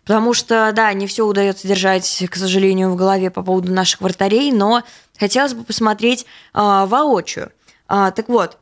Потому 0.04 0.34
что, 0.34 0.72
да, 0.74 0.92
не 0.94 1.06
все 1.06 1.26
удается 1.26 1.68
держать, 1.68 2.24
к 2.32 2.36
сожалению, 2.36 2.90
в 2.90 2.96
голове 2.96 3.30
по 3.30 3.44
поводу 3.44 3.72
наших 3.72 4.02
вратарей, 4.02 4.52
но 4.52 4.82
хотелось 5.20 5.54
бы 5.54 5.64
посмотреть 5.64 6.26
э, 6.56 6.86
воочию. 6.88 7.52
А, 7.88 8.10
так 8.10 8.28
вот, 8.28 8.58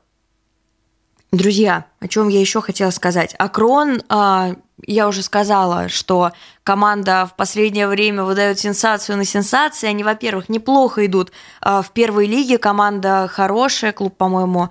друзья, 1.31 1.85
о 1.99 2.07
чем 2.07 2.27
я 2.27 2.39
еще 2.39 2.61
хотела 2.61 2.91
сказать. 2.91 3.35
Акрон, 3.37 4.01
э, 4.09 4.55
я 4.85 5.07
уже 5.07 5.23
сказала, 5.23 5.89
что 5.89 6.31
команда 6.63 7.25
в 7.25 7.35
последнее 7.35 7.87
время 7.87 8.23
выдает 8.23 8.59
сенсацию 8.59 9.17
на 9.17 9.25
сенсации. 9.25 9.87
Они, 9.87 10.03
во-первых, 10.03 10.49
неплохо 10.49 11.05
идут 11.05 11.31
э, 11.61 11.81
в 11.81 11.91
первой 11.91 12.27
лиге. 12.27 12.57
Команда 12.57 13.27
хорошая, 13.31 13.91
клуб, 13.91 14.15
по-моему, 14.17 14.69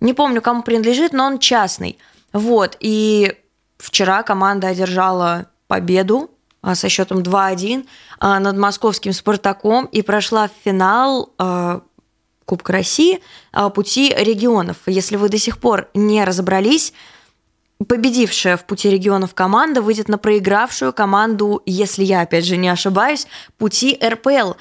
не 0.00 0.14
помню, 0.14 0.42
кому 0.42 0.62
принадлежит, 0.62 1.12
но 1.12 1.26
он 1.26 1.38
частный. 1.38 1.98
Вот, 2.32 2.76
и 2.80 3.36
вчера 3.78 4.22
команда 4.22 4.68
одержала 4.68 5.46
победу 5.68 6.30
а, 6.60 6.74
со 6.74 6.88
счетом 6.88 7.20
2-1 7.20 7.86
а, 8.18 8.40
над 8.40 8.56
московским 8.56 9.12
«Спартаком» 9.12 9.86
и 9.86 10.02
прошла 10.02 10.48
в 10.48 10.52
финал 10.64 11.30
а, 11.38 11.82
Кубка 12.44 12.72
России 12.72 13.20
пути 13.74 14.14
регионов. 14.16 14.76
Если 14.86 15.16
вы 15.16 15.28
до 15.28 15.38
сих 15.38 15.58
пор 15.58 15.88
не 15.94 16.24
разобрались, 16.24 16.92
победившая 17.84 18.56
в 18.56 18.64
пути 18.64 18.90
регионов 18.90 19.34
команда 19.34 19.82
выйдет 19.82 20.08
на 20.08 20.18
проигравшую 20.18 20.92
команду, 20.92 21.62
если 21.66 22.04
я 22.04 22.22
опять 22.22 22.44
же 22.44 22.56
не 22.56 22.68
ошибаюсь, 22.68 23.26
пути 23.58 23.98
РПЛ. 24.02 24.52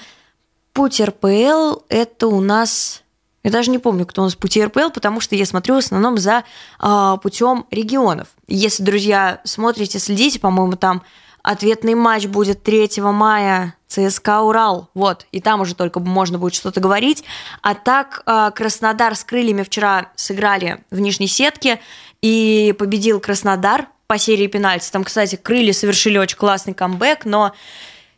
Путь 0.73 1.01
РПЛ 1.01 1.81
это 1.89 2.27
у 2.27 2.39
нас 2.41 3.03
я 3.43 3.49
даже 3.49 3.71
не 3.71 3.79
помню, 3.79 4.05
кто 4.05 4.21
у 4.21 4.25
нас 4.25 4.35
пути 4.35 4.63
РПЛ, 4.63 4.91
потому 4.93 5.19
что 5.19 5.35
я 5.35 5.45
смотрю 5.45 5.75
в 5.75 5.79
основном 5.79 6.17
за 6.17 6.43
э, 6.79 7.17
путем 7.23 7.65
регионов. 7.71 8.27
Если, 8.47 8.83
друзья, 8.83 9.41
смотрите, 9.45 9.97
следите, 9.97 10.39
по-моему, 10.39 10.73
там 10.73 11.01
ответный 11.41 11.95
матч 11.95 12.27
будет 12.27 12.61
3 12.61 13.01
мая 13.01 13.75
ЦСКА 13.91 14.41
Урал. 14.41 14.89
Вот, 14.93 15.27
и 15.31 15.41
там 15.41 15.61
уже 15.61 15.75
только 15.75 15.99
можно 15.99 16.37
будет 16.37 16.55
что-то 16.55 16.79
говорить. 16.79 17.23
А 17.61 17.75
так 17.75 18.23
э, 18.25 18.51
Краснодар 18.55 19.15
с 19.15 19.23
крыльями 19.23 19.63
вчера 19.63 20.11
сыграли 20.15 20.83
в 20.91 20.99
нижней 20.99 21.27
сетке, 21.27 21.79
и 22.21 22.73
победил 22.77 23.19
Краснодар 23.19 23.87
по 24.07 24.17
серии 24.17 24.47
пенальти. 24.47 24.89
Там, 24.91 25.03
кстати, 25.03 25.35
крылья 25.35 25.73
совершили 25.73 26.17
очень 26.17 26.37
классный 26.37 26.73
камбэк, 26.73 27.25
но 27.25 27.53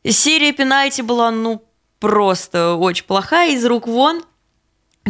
серия 0.05 0.51
пенальти 0.51 1.01
была, 1.01 1.31
ну, 1.31 1.63
просто 1.99 2.75
очень 2.75 3.05
плохая, 3.05 3.51
из 3.51 3.65
рук 3.65 3.87
вон 3.87 4.23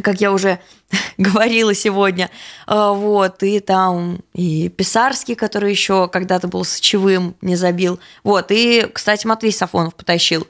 как 0.01 0.21
я 0.21 0.31
уже 0.31 0.59
говорила 1.17 1.73
сегодня, 1.73 2.29
а, 2.65 2.93
вот, 2.93 3.43
и 3.43 3.59
там 3.59 4.19
и 4.33 4.69
Писарский, 4.69 5.35
который 5.35 5.71
еще 5.71 6.07
когда-то 6.07 6.47
был 6.47 6.63
сочевым, 6.65 7.35
не 7.41 7.55
забил, 7.55 7.99
вот, 8.23 8.47
и, 8.49 8.87
кстати, 8.91 9.27
Матвей 9.27 9.51
Сафонов 9.51 9.95
потащил. 9.95 10.47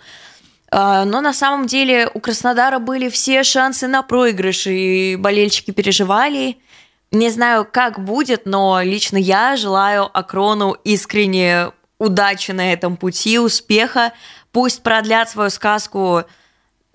А, 0.71 1.05
но 1.05 1.21
на 1.21 1.33
самом 1.33 1.67
деле 1.67 2.09
у 2.13 2.19
Краснодара 2.19 2.79
были 2.79 3.09
все 3.09 3.43
шансы 3.43 3.87
на 3.87 4.01
проигрыш, 4.01 4.67
и 4.67 5.15
болельщики 5.17 5.71
переживали. 5.71 6.57
Не 7.11 7.29
знаю, 7.29 7.67
как 7.71 8.03
будет, 8.03 8.47
но 8.47 8.81
лично 8.81 9.17
я 9.17 9.55
желаю 9.55 10.09
Акрону 10.17 10.75
искренне 10.83 11.67
удачи 11.99 12.51
на 12.51 12.73
этом 12.73 12.97
пути, 12.97 13.37
успеха. 13.37 14.13
Пусть 14.51 14.81
продлят 14.81 15.29
свою 15.29 15.51
сказку 15.51 16.23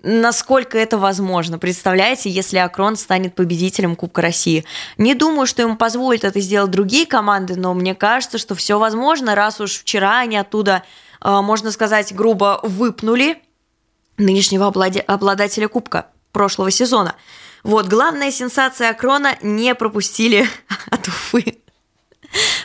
насколько 0.01 0.77
это 0.77 0.97
возможно. 0.97 1.59
Представляете, 1.59 2.29
если 2.29 2.57
Акрон 2.57 2.95
станет 2.95 3.35
победителем 3.35 3.95
Кубка 3.95 4.21
России. 4.21 4.65
Не 4.97 5.13
думаю, 5.13 5.45
что 5.45 5.61
ему 5.61 5.75
позволят 5.75 6.23
это 6.23 6.39
сделать 6.39 6.71
другие 6.71 7.05
команды, 7.05 7.55
но 7.55 7.73
мне 7.73 7.95
кажется, 7.95 8.37
что 8.37 8.55
все 8.55 8.79
возможно, 8.79 9.35
раз 9.35 9.59
уж 9.59 9.79
вчера 9.79 10.19
они 10.19 10.37
оттуда, 10.37 10.83
э, 11.21 11.41
можно 11.41 11.71
сказать, 11.71 12.13
грубо 12.13 12.59
выпнули 12.63 13.41
нынешнего 14.17 14.67
обладателя 14.67 15.67
Кубка 15.67 16.07
прошлого 16.31 16.71
сезона. 16.71 17.15
Вот, 17.63 17.87
главная 17.87 18.31
сенсация 18.31 18.89
Акрона 18.89 19.37
не 19.41 19.75
пропустили 19.75 20.47
от 20.89 21.07
Уфы. 21.07 21.57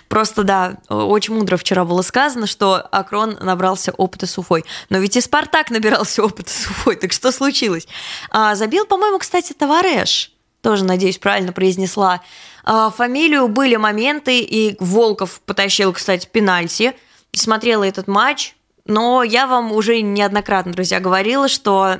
Просто, 0.09 0.45
да, 0.45 0.77
очень 0.89 1.35
мудро 1.35 1.57
вчера 1.57 1.85
было 1.85 2.03
сказано, 2.03 2.47
что 2.47 2.77
Акрон 2.77 3.37
набрался 3.41 3.93
опыта 3.93 4.27
с 4.27 4.39
Уфой. 4.39 4.65
Но 4.89 4.99
ведь 4.99 5.17
и 5.17 5.21
Спартак 5.21 5.71
набирался 5.71 6.23
опыта 6.25 6.51
с 6.51 6.67
Уфой, 6.67 6.97
так 6.97 7.13
что 7.13 7.33
случилось? 7.33 7.89
А, 8.31 8.55
забил, 8.55 8.87
по-моему, 8.87 9.19
кстати, 9.19 9.53
Товареш. 9.53 10.33
Тоже, 10.63 10.85
надеюсь, 10.85 11.19
правильно 11.19 11.53
произнесла 11.53 12.23
а, 12.65 12.91
фамилию. 12.91 13.49
Были 13.49 13.77
моменты, 13.77 14.41
и 14.41 14.77
Волков 14.79 15.41
потащил, 15.45 15.93
кстати, 15.93 16.29
пенальти. 16.31 16.95
Смотрела 17.33 17.85
этот 17.85 18.07
матч, 18.07 18.55
но 18.87 19.23
я 19.23 19.47
вам 19.47 19.73
уже 19.73 20.01
неоднократно, 20.01 20.73
друзья, 20.73 21.01
говорила, 21.01 21.49
что 21.49 21.99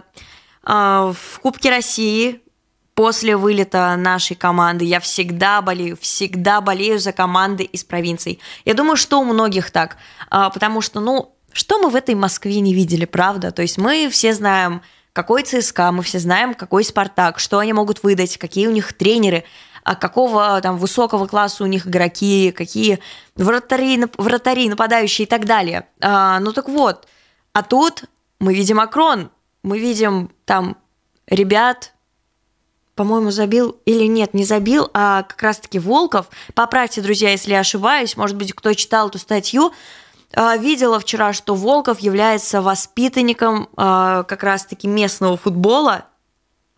а, 0.63 1.13
в 1.13 1.41
Кубке 1.41 1.71
России 1.71 2.44
после 2.95 3.37
вылета 3.37 3.97
нашей 3.97 4.37
команды 4.37 4.85
я 4.85 5.01
всегда 5.01 5.61
болею, 5.63 5.97
всегда 6.01 6.61
болею 6.61 6.99
за 6.99 7.13
команды 7.13 7.65
из 7.65 7.85
провинций. 7.85 8.41
Я 8.65 8.75
думаю, 8.75 8.97
что 8.97 9.21
у 9.21 9.25
многих 9.25 9.71
так, 9.71 9.97
а, 10.31 10.51
потому 10.51 10.81
что, 10.81 11.01
ну, 11.01 11.35
что 11.53 11.79
мы 11.79 11.91
в 11.91 11.97
этой 11.97 12.15
Москве 12.15 12.61
не 12.61 12.75
видели, 12.75 13.05
правда? 13.05 13.51
То 13.51 13.63
есть 13.63 13.79
мы 13.79 14.09
все 14.11 14.35
знаем, 14.35 14.83
какой 15.13 15.45
ЦСКА, 15.45 15.93
мы 15.93 16.03
все 16.03 16.19
знаем, 16.19 16.55
какой 16.55 16.85
Спартак, 16.85 17.39
что 17.39 17.59
они 17.59 17.73
могут 17.73 18.03
выдать, 18.03 18.37
какие 18.37 18.67
у 18.67 18.73
них 18.73 18.93
тренеры, 18.93 19.45
а 19.85 19.95
какого 19.95 20.61
там 20.63 20.79
высокого 20.79 21.27
класса 21.27 21.63
у 21.63 21.67
них 21.67 21.87
игроки, 21.87 22.53
какие 22.53 22.99
вратари, 23.37 24.05
вратари 24.17 24.69
нападающие 24.69 25.27
и 25.27 25.29
так 25.29 25.45
далее. 25.45 25.87
А, 26.01 26.41
ну 26.41 26.53
так 26.53 26.69
вот, 26.69 27.07
а 27.53 27.63
тут 27.63 28.05
мы 28.41 28.55
видим 28.55 28.81
Акрон, 28.81 29.31
мы 29.63 29.79
видим 29.79 30.31
там 30.45 30.77
ребят, 31.27 31.94
по-моему, 32.95 33.31
забил 33.31 33.77
или 33.85 34.05
нет, 34.05 34.35
не 34.35 34.45
забил, 34.45 34.89
а 34.95 35.23
как 35.25 35.43
раз-таки 35.43 35.79
Волков. 35.79 36.27
Поправьте, 36.55 37.01
друзья, 37.01 37.31
если 37.31 37.53
я 37.53 37.61
ошибаюсь, 37.61 38.17
может 38.17 38.37
быть, 38.37 38.53
кто 38.53 38.73
читал 38.75 39.09
эту 39.09 39.19
статью, 39.19 39.73
а, 40.33 40.57
видела 40.57 41.01
вчера, 41.01 41.33
что 41.33 41.55
Волков 41.55 41.99
является 41.99 42.63
воспитанником 42.63 43.69
а, 43.77 44.23
как 44.25 44.43
раз-таки 44.45 44.87
местного 44.87 45.37
футбола, 45.37 46.07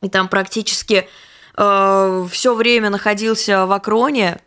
и 0.02 0.08
там 0.08 0.28
практически 0.28 1.06
а, 1.54 2.26
все 2.30 2.54
время 2.54 2.88
находился 2.88 3.66
в 3.66 3.72
Акроне, 3.72 4.40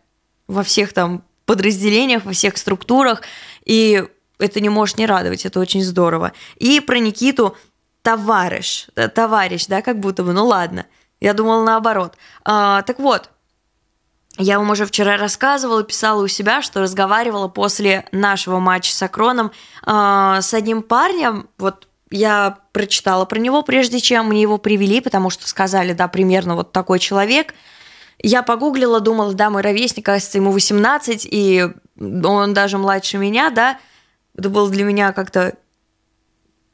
во 0.48 0.64
всех 0.64 0.92
там 0.92 1.22
подразделениях, 1.46 2.24
во 2.24 2.32
всех 2.32 2.56
структурах, 2.56 3.22
и 3.64 4.04
это 4.38 4.60
не 4.60 4.68
может 4.68 4.98
не 4.98 5.06
радовать, 5.06 5.46
это 5.46 5.60
очень 5.60 5.84
здорово. 5.84 6.32
И 6.56 6.80
про 6.80 6.98
Никиту 6.98 7.56
товарищ, 8.02 8.86
товарищ, 9.14 9.66
да, 9.66 9.82
как 9.82 10.00
будто 10.00 10.24
бы, 10.24 10.32
ну 10.32 10.46
ладно– 10.46 10.86
я 11.20 11.34
думала 11.34 11.64
наоборот. 11.64 12.14
А, 12.44 12.82
так 12.82 12.98
вот, 12.98 13.30
я 14.38 14.58
вам 14.58 14.70
уже 14.70 14.86
вчера 14.86 15.16
рассказывала, 15.16 15.82
писала 15.82 16.22
у 16.22 16.28
себя, 16.28 16.62
что 16.62 16.80
разговаривала 16.80 17.48
после 17.48 18.06
нашего 18.10 18.58
матча 18.58 18.92
с 18.92 19.02
Акроном 19.02 19.52
а, 19.84 20.40
с 20.40 20.54
одним 20.54 20.82
парнем. 20.82 21.48
Вот 21.58 21.88
я 22.10 22.58
прочитала 22.72 23.24
про 23.24 23.38
него, 23.38 23.62
прежде 23.62 24.00
чем 24.00 24.28
мне 24.28 24.42
его 24.42 24.58
привели, 24.58 25.00
потому 25.00 25.30
что 25.30 25.46
сказали, 25.46 25.92
да, 25.92 26.08
примерно 26.08 26.56
вот 26.56 26.72
такой 26.72 26.98
человек. 26.98 27.54
Я 28.22 28.42
погуглила, 28.42 29.00
думала, 29.00 29.32
да, 29.34 29.50
мой 29.50 29.62
ровесник, 29.62 30.06
кажется, 30.06 30.38
ему 30.38 30.52
18, 30.52 31.26
и 31.30 31.68
он 31.98 32.54
даже 32.54 32.78
младше 32.78 33.18
меня, 33.18 33.50
да. 33.50 33.78
Это 34.36 34.48
было 34.48 34.70
для 34.70 34.84
меня 34.84 35.12
как-то 35.12 35.54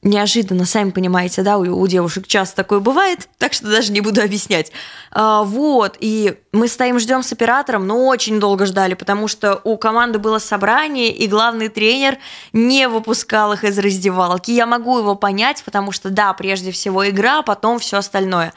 неожиданно, 0.07 0.65
сами 0.65 0.91
понимаете, 0.91 1.43
да, 1.43 1.59
у, 1.59 1.63
у 1.63 1.87
девушек 1.87 2.27
часто 2.27 2.57
такое 2.57 2.81
бывает, 2.81 3.29
так 3.39 3.53
что 3.53 3.67
даже 3.67 3.93
не 3.93 4.01
буду 4.01 4.23
объяснять. 4.23 4.73
А, 5.11 5.43
вот, 5.43 5.97
и 6.01 6.39
мы 6.53 6.69
стоим, 6.69 6.99
ждем 6.99 7.23
с 7.23 7.33
оператором, 7.33 7.87
но 7.87 8.07
очень 8.07 8.41
долго 8.41 8.67
ждали, 8.67 8.95
потому 8.95 9.29
что 9.29 9.61
у 9.65 9.77
команды 9.77 10.19
было 10.19 10.39
собрание, 10.39 11.11
и 11.11 11.27
главный 11.27 11.69
тренер 11.69 12.19
не 12.53 12.89
выпускал 12.89 13.53
их 13.53 13.65
из 13.65 13.79
раздевалки. 13.79 14.51
Я 14.51 14.67
могу 14.67 14.99
его 14.99 15.15
понять, 15.17 15.63
потому 15.65 15.93
что, 15.93 16.09
да, 16.09 16.33
прежде 16.33 16.71
всего 16.71 17.09
игра, 17.09 17.41
а 17.41 17.43
потом 17.43 17.79
все 17.79 17.99
остальное 17.99 18.55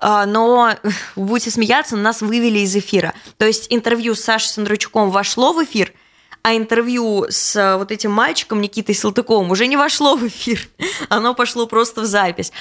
а, 0.00 0.26
но 0.26 0.74
будете 1.16 1.50
смеяться, 1.50 1.96
нас 1.96 2.20
вывели 2.20 2.60
из 2.60 2.74
эфира. 2.76 3.14
То 3.36 3.46
есть 3.46 3.66
интервью 3.70 4.14
с 4.14 4.20
Сашей 4.20 4.48
Сандручуком 4.48 5.10
вошло 5.10 5.52
в 5.52 5.64
эфир– 5.64 5.92
а 6.48 6.56
интервью 6.56 7.26
с 7.28 7.56
э, 7.56 7.76
вот 7.76 7.92
этим 7.92 8.10
мальчиком 8.10 8.62
Никитой 8.62 8.94
Салтыковым 8.94 9.50
уже 9.50 9.66
не 9.66 9.76
вошло 9.76 10.16
в 10.16 10.26
эфир, 10.26 10.66
оно 11.10 11.34
пошло 11.34 11.66
просто 11.66 12.00
в 12.00 12.06
запись. 12.06 12.52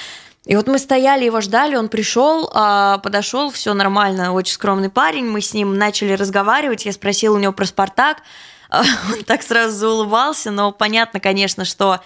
И 0.46 0.56
вот 0.58 0.68
мы 0.68 0.78
стояли, 0.78 1.24
его 1.24 1.40
ждали, 1.40 1.76
он 1.76 1.88
пришел, 1.88 2.50
а, 2.54 2.98
подошел, 2.98 3.50
все 3.50 3.74
нормально, 3.74 4.34
очень 4.34 4.54
скромный 4.54 4.90
парень, 4.90 5.26
мы 5.26 5.40
с 5.40 5.54
ним 5.54 5.78
начали 5.78 6.14
разговаривать, 6.14 6.86
я 6.86 6.92
спросила 6.92 7.36
у 7.36 7.40
него 7.40 7.54
про 7.54 7.66
«Спартак», 7.66 8.24
он 8.72 9.24
так 9.26 9.42
сразу 9.42 9.78
заулыбался, 9.78 10.52
но 10.52 10.74
понятно, 10.74 11.22
конечно, 11.22 11.64
что 11.64 12.02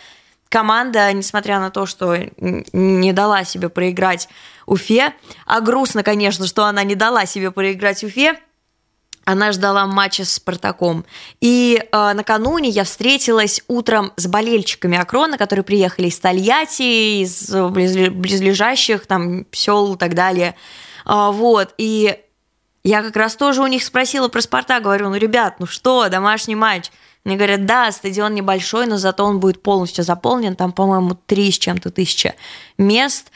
команда, 0.49 1.11
несмотря 1.13 1.59
на 1.59 1.71
то, 1.71 1.87
что 1.87 2.15
не 2.37 3.11
дала 3.11 3.43
себе 3.43 3.69
проиграть 3.69 4.29
Уфе, 4.67 5.13
а 5.47 5.61
грустно, 5.61 6.03
конечно, 6.03 6.45
что 6.45 6.65
она 6.65 6.83
не 6.83 6.93
дала 6.93 7.25
себе 7.25 7.49
проиграть 7.49 8.03
Уфе, 8.03 8.39
она 9.25 9.51
ждала 9.51 9.85
матча 9.85 10.25
с 10.25 10.33
Спартаком. 10.33 11.05
И 11.41 11.81
э, 11.81 12.13
накануне 12.13 12.69
я 12.69 12.83
встретилась 12.83 13.61
утром 13.67 14.11
с 14.15 14.27
болельщиками 14.27 14.97
Акрона, 14.97 15.37
которые 15.37 15.63
приехали 15.63 16.07
из 16.07 16.19
Тольятти, 16.19 17.21
из 17.21 17.49
близлежащих 17.49 19.05
там 19.05 19.45
сел 19.51 19.93
и 19.93 19.97
так 19.97 20.15
далее. 20.15 20.55
Э, 21.05 21.29
вот, 21.31 21.73
и 21.77 22.17
я 22.83 23.03
как 23.03 23.15
раз 23.15 23.35
тоже 23.35 23.61
у 23.61 23.67
них 23.67 23.83
спросила 23.83 24.27
про 24.27 24.41
Спартак, 24.41 24.83
говорю, 24.83 25.09
ну, 25.09 25.15
ребят, 25.15 25.55
ну 25.59 25.67
что, 25.67 26.09
домашний 26.09 26.55
матч? 26.55 26.91
Мне 27.23 27.35
говорят, 27.35 27.67
да, 27.67 27.91
стадион 27.91 28.33
небольшой, 28.33 28.87
но 28.87 28.97
зато 28.97 29.23
он 29.23 29.39
будет 29.39 29.61
полностью 29.61 30.03
заполнен, 30.03 30.55
там, 30.55 30.71
по-моему, 30.71 31.15
три 31.27 31.51
с 31.51 31.59
чем-то 31.59 31.91
тысяча 31.91 32.33
мест. 32.79 33.31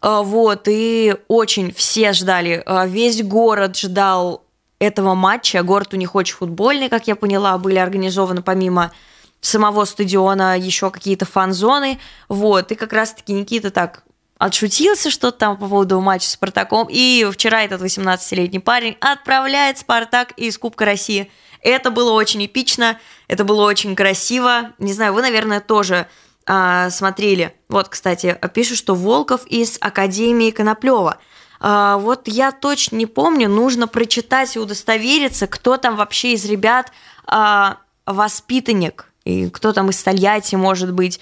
А, 0.00 0.22
вот, 0.22 0.66
и 0.66 1.14
очень 1.28 1.72
все 1.72 2.12
ждали, 2.12 2.64
весь 2.88 3.22
город 3.22 3.78
ждал 3.78 4.42
этого 4.78 5.14
матча. 5.14 5.62
Город 5.62 5.94
у 5.94 5.96
них 5.96 6.14
очень 6.14 6.36
футбольный, 6.36 6.88
как 6.88 7.06
я 7.06 7.16
поняла, 7.16 7.58
были 7.58 7.76
организованы 7.76 8.42
помимо 8.42 8.92
самого 9.40 9.84
стадиона 9.84 10.58
еще 10.58 10.90
какие-то 10.90 11.24
фан-зоны. 11.24 11.98
Вот, 12.28 12.72
и 12.72 12.74
как 12.74 12.92
раз-таки 12.92 13.32
Никита 13.32 13.70
так 13.70 14.02
отшутился 14.38 15.10
что-то 15.10 15.38
там 15.38 15.56
по 15.56 15.68
поводу 15.68 16.00
матча 16.00 16.26
с 16.28 16.32
Спартаком. 16.32 16.88
И 16.90 17.28
вчера 17.32 17.62
этот 17.62 17.82
18-летний 17.82 18.60
парень 18.60 18.96
отправляет 19.00 19.78
Спартак 19.78 20.32
из 20.32 20.56
Кубка 20.58 20.84
России. 20.84 21.30
Это 21.60 21.90
было 21.90 22.12
очень 22.12 22.44
эпично, 22.46 23.00
это 23.26 23.44
было 23.44 23.64
очень 23.64 23.96
красиво. 23.96 24.72
Не 24.78 24.92
знаю, 24.92 25.12
вы, 25.12 25.22
наверное, 25.22 25.60
тоже 25.60 26.06
а, 26.46 26.88
смотрели. 26.90 27.52
Вот, 27.68 27.88
кстати, 27.88 28.38
пишут, 28.54 28.78
что 28.78 28.94
Волков 28.94 29.44
из 29.46 29.76
Академии 29.80 30.50
Коноплева. 30.50 31.18
А, 31.60 31.96
вот 31.98 32.28
я 32.28 32.52
точно 32.52 32.96
не 32.96 33.06
помню, 33.06 33.48
нужно 33.48 33.88
прочитать 33.88 34.56
и 34.56 34.58
удостовериться, 34.58 35.46
кто 35.46 35.76
там 35.76 35.96
вообще 35.96 36.34
из 36.34 36.44
ребят 36.44 36.92
а, 37.26 37.78
воспитанник, 38.06 39.12
и 39.24 39.50
кто 39.50 39.72
там 39.72 39.90
из 39.90 40.02
Тольятти, 40.02 40.54
может 40.54 40.92
быть. 40.92 41.20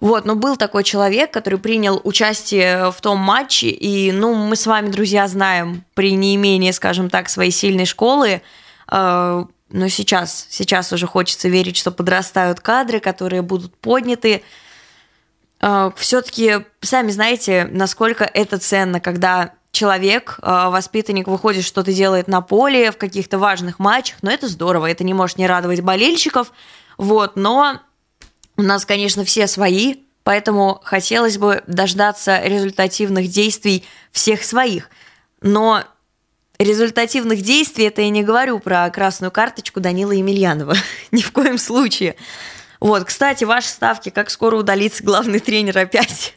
Вот, 0.00 0.24
но 0.24 0.34
был 0.34 0.56
такой 0.56 0.82
человек, 0.82 1.30
который 1.30 1.58
принял 1.58 2.00
участие 2.04 2.90
в 2.90 3.00
том 3.02 3.18
матче, 3.18 3.68
и, 3.68 4.12
ну, 4.12 4.34
мы 4.34 4.56
с 4.56 4.66
вами, 4.66 4.88
друзья, 4.88 5.28
знаем, 5.28 5.84
при 5.94 6.12
неимении, 6.12 6.70
скажем 6.70 7.10
так, 7.10 7.28
своей 7.28 7.50
сильной 7.50 7.84
школы, 7.84 8.40
э, 8.90 9.44
но 9.72 9.88
сейчас, 9.88 10.46
сейчас 10.48 10.92
уже 10.94 11.06
хочется 11.06 11.48
верить, 11.48 11.76
что 11.76 11.90
подрастают 11.90 12.60
кадры, 12.60 12.98
которые 12.98 13.42
будут 13.42 13.76
подняты. 13.76 14.42
Э, 15.60 15.90
Все-таки, 15.96 16.64
сами 16.80 17.10
знаете, 17.10 17.68
насколько 17.70 18.24
это 18.24 18.56
ценно, 18.56 19.00
когда 19.00 19.52
человек, 19.72 20.38
э, 20.42 20.68
воспитанник 20.68 21.28
выходит, 21.28 21.64
что-то 21.64 21.92
делает 21.92 22.28
на 22.28 22.40
поле 22.40 22.90
в 22.90 22.96
каких-то 22.96 23.38
важных 23.38 23.78
матчах, 23.78 24.18
но 24.22 24.30
это 24.30 24.48
здорово, 24.48 24.90
это 24.90 25.04
не 25.04 25.14
может 25.14 25.38
не 25.38 25.46
радовать 25.46 25.80
болельщиков, 25.80 26.52
вот, 26.98 27.36
но 27.36 27.80
у 28.56 28.62
нас, 28.62 28.84
конечно, 28.84 29.24
все 29.24 29.46
свои, 29.46 29.96
поэтому 30.22 30.80
хотелось 30.84 31.38
бы 31.38 31.62
дождаться 31.66 32.40
результативных 32.42 33.28
действий 33.28 33.84
всех 34.12 34.44
своих. 34.44 34.90
Но 35.40 35.84
результативных 36.58 37.40
действий 37.40 37.86
это 37.86 38.02
я 38.02 38.10
не 38.10 38.22
говорю 38.22 38.58
про 38.58 38.90
красную 38.90 39.30
карточку 39.30 39.80
Данила 39.80 40.12
Емельянова. 40.12 40.76
Ни 41.10 41.22
в 41.22 41.32
коем 41.32 41.56
случае. 41.56 42.16
Вот, 42.80 43.04
кстати, 43.04 43.44
ваши 43.44 43.68
ставки, 43.68 44.10
как 44.10 44.30
скоро 44.30 44.56
удалится 44.56 45.02
главный 45.02 45.40
тренер 45.40 45.78
опять. 45.78 46.36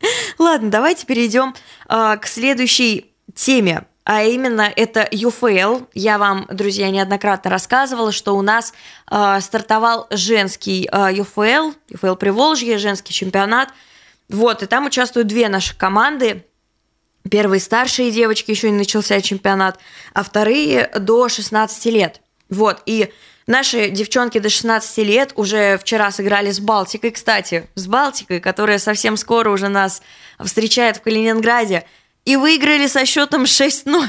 Ладно, 0.38 0.70
давайте 0.70 1.06
перейдем 1.06 1.54
э, 1.88 2.16
к 2.20 2.26
следующей 2.26 3.12
теме 3.34 3.84
а 4.04 4.22
именно 4.22 4.70
это 4.76 5.08
UFL. 5.10 5.88
Я 5.94 6.18
вам, 6.18 6.46
друзья, 6.50 6.90
неоднократно 6.90 7.50
рассказывала, 7.50 8.12
что 8.12 8.36
у 8.36 8.42
нас 8.42 8.74
э, 9.10 9.40
стартовал 9.40 10.06
женский 10.10 10.88
э, 10.92 10.96
UFL, 11.14 11.74
UFL 11.90 12.16
Приволжье, 12.16 12.76
женский 12.76 13.14
чемпионат. 13.14 13.70
Вот, 14.28 14.62
и 14.62 14.66
там 14.66 14.86
участвуют 14.86 15.28
две 15.28 15.48
наши 15.48 15.76
команды. 15.76 16.44
Первые 17.30 17.60
старшие 17.60 18.10
девочки, 18.10 18.50
еще 18.50 18.70
не 18.70 18.76
начался 18.76 19.18
чемпионат, 19.22 19.78
а 20.12 20.22
вторые 20.22 20.90
до 20.98 21.30
16 21.30 21.86
лет. 21.86 22.20
Вот, 22.50 22.82
и 22.84 23.10
наши 23.46 23.90
девчонки 23.90 24.38
до 24.38 24.48
16 24.48 24.98
лет 24.98 25.32
уже 25.36 25.78
вчера 25.78 26.10
сыграли 26.10 26.50
с 26.50 26.60
Балтикой, 26.60 27.10
кстати, 27.10 27.68
с 27.74 27.86
Балтикой, 27.86 28.40
которая 28.40 28.78
совсем 28.78 29.16
скоро 29.16 29.50
уже 29.50 29.68
нас 29.68 30.02
встречает 30.38 30.98
в 30.98 31.02
Калининграде– 31.02 31.84
и 32.24 32.36
выиграли 32.36 32.86
со 32.86 33.04
счетом 33.06 33.44
6-0. 33.44 34.08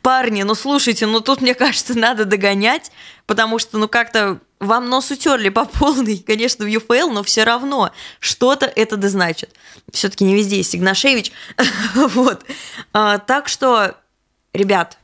Парни, 0.00 0.42
ну 0.42 0.54
слушайте, 0.54 1.06
ну 1.06 1.20
тут, 1.20 1.40
мне 1.40 1.54
кажется, 1.54 1.98
надо 1.98 2.24
догонять, 2.24 2.92
потому 3.26 3.58
что, 3.58 3.78
ну 3.78 3.88
как-то 3.88 4.38
вам 4.60 4.88
нос 4.88 5.10
утерли 5.10 5.48
по 5.48 5.64
полной, 5.64 6.18
конечно, 6.26 6.64
в 6.64 6.68
ЮФЛ, 6.68 7.10
но 7.10 7.22
все 7.24 7.42
равно 7.42 7.90
что-то 8.20 8.66
это 8.66 8.96
да 8.96 9.08
значит. 9.08 9.54
Все-таки 9.92 10.24
не 10.24 10.34
везде 10.34 10.58
есть 10.58 10.74
Игнашевич. 10.76 11.32
вот. 11.94 12.44
А, 12.92 13.18
так 13.18 13.48
что, 13.48 13.96
ребят, 14.52 14.98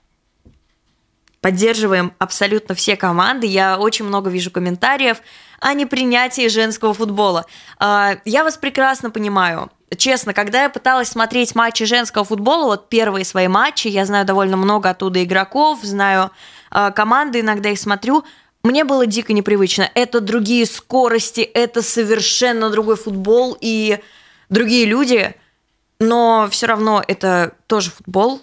поддерживаем 1.42 2.14
абсолютно 2.18 2.74
все 2.74 2.96
команды. 2.96 3.46
Я 3.46 3.78
очень 3.78 4.06
много 4.06 4.30
вижу 4.30 4.50
комментариев 4.50 5.18
о 5.60 5.74
непринятии 5.74 6.48
женского 6.48 6.94
футбола. 6.94 7.44
А, 7.78 8.16
я 8.24 8.44
вас 8.44 8.56
прекрасно 8.56 9.10
понимаю 9.10 9.70
честно, 9.96 10.32
когда 10.32 10.62
я 10.62 10.70
пыталась 10.70 11.08
смотреть 11.08 11.54
матчи 11.54 11.84
женского 11.84 12.24
футбола, 12.24 12.64
вот 12.64 12.88
первые 12.88 13.24
свои 13.24 13.48
матчи, 13.48 13.88
я 13.88 14.06
знаю 14.06 14.24
довольно 14.24 14.56
много 14.56 14.90
оттуда 14.90 15.22
игроков, 15.22 15.80
знаю 15.82 16.30
э, 16.70 16.90
команды, 16.92 17.40
иногда 17.40 17.70
их 17.70 17.78
смотрю, 17.78 18.24
мне 18.62 18.84
было 18.84 19.06
дико 19.06 19.32
непривычно. 19.32 19.90
Это 19.94 20.20
другие 20.20 20.66
скорости, 20.66 21.40
это 21.40 21.82
совершенно 21.82 22.70
другой 22.70 22.96
футбол 22.96 23.56
и 23.60 23.98
другие 24.48 24.86
люди, 24.86 25.34
но 25.98 26.48
все 26.50 26.66
равно 26.66 27.02
это 27.06 27.52
тоже 27.66 27.90
футбол. 27.90 28.40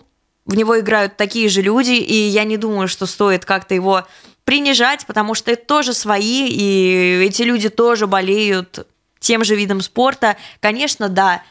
В 0.49 0.57
него 0.57 0.79
играют 0.79 1.15
такие 1.15 1.47
же 1.47 1.61
люди, 1.61 1.91
и 1.91 2.15
я 2.15 2.43
не 2.43 2.57
думаю, 2.57 2.87
что 2.87 3.05
стоит 3.05 3.45
как-то 3.45 3.75
его 3.75 4.07
принижать, 4.45 5.05
потому 5.05 5.35
что 5.35 5.51
это 5.51 5.63
тоже 5.63 5.93
свои, 5.93 6.47
и 6.49 7.23
эти 7.23 7.43
люди 7.43 7.69
тоже 7.69 8.07
болеют 8.07 8.87
тем 9.19 9.43
же 9.43 9.55
видом 9.55 9.79
спорта, 9.81 10.37
конечно, 10.59 11.07
да, 11.07 11.43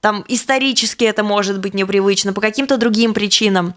там 0.00 0.24
исторически 0.26 1.04
это 1.04 1.22
может 1.22 1.60
быть 1.60 1.74
непривычно, 1.74 2.32
по 2.32 2.40
каким-то 2.40 2.78
другим 2.78 3.12
причинам. 3.12 3.74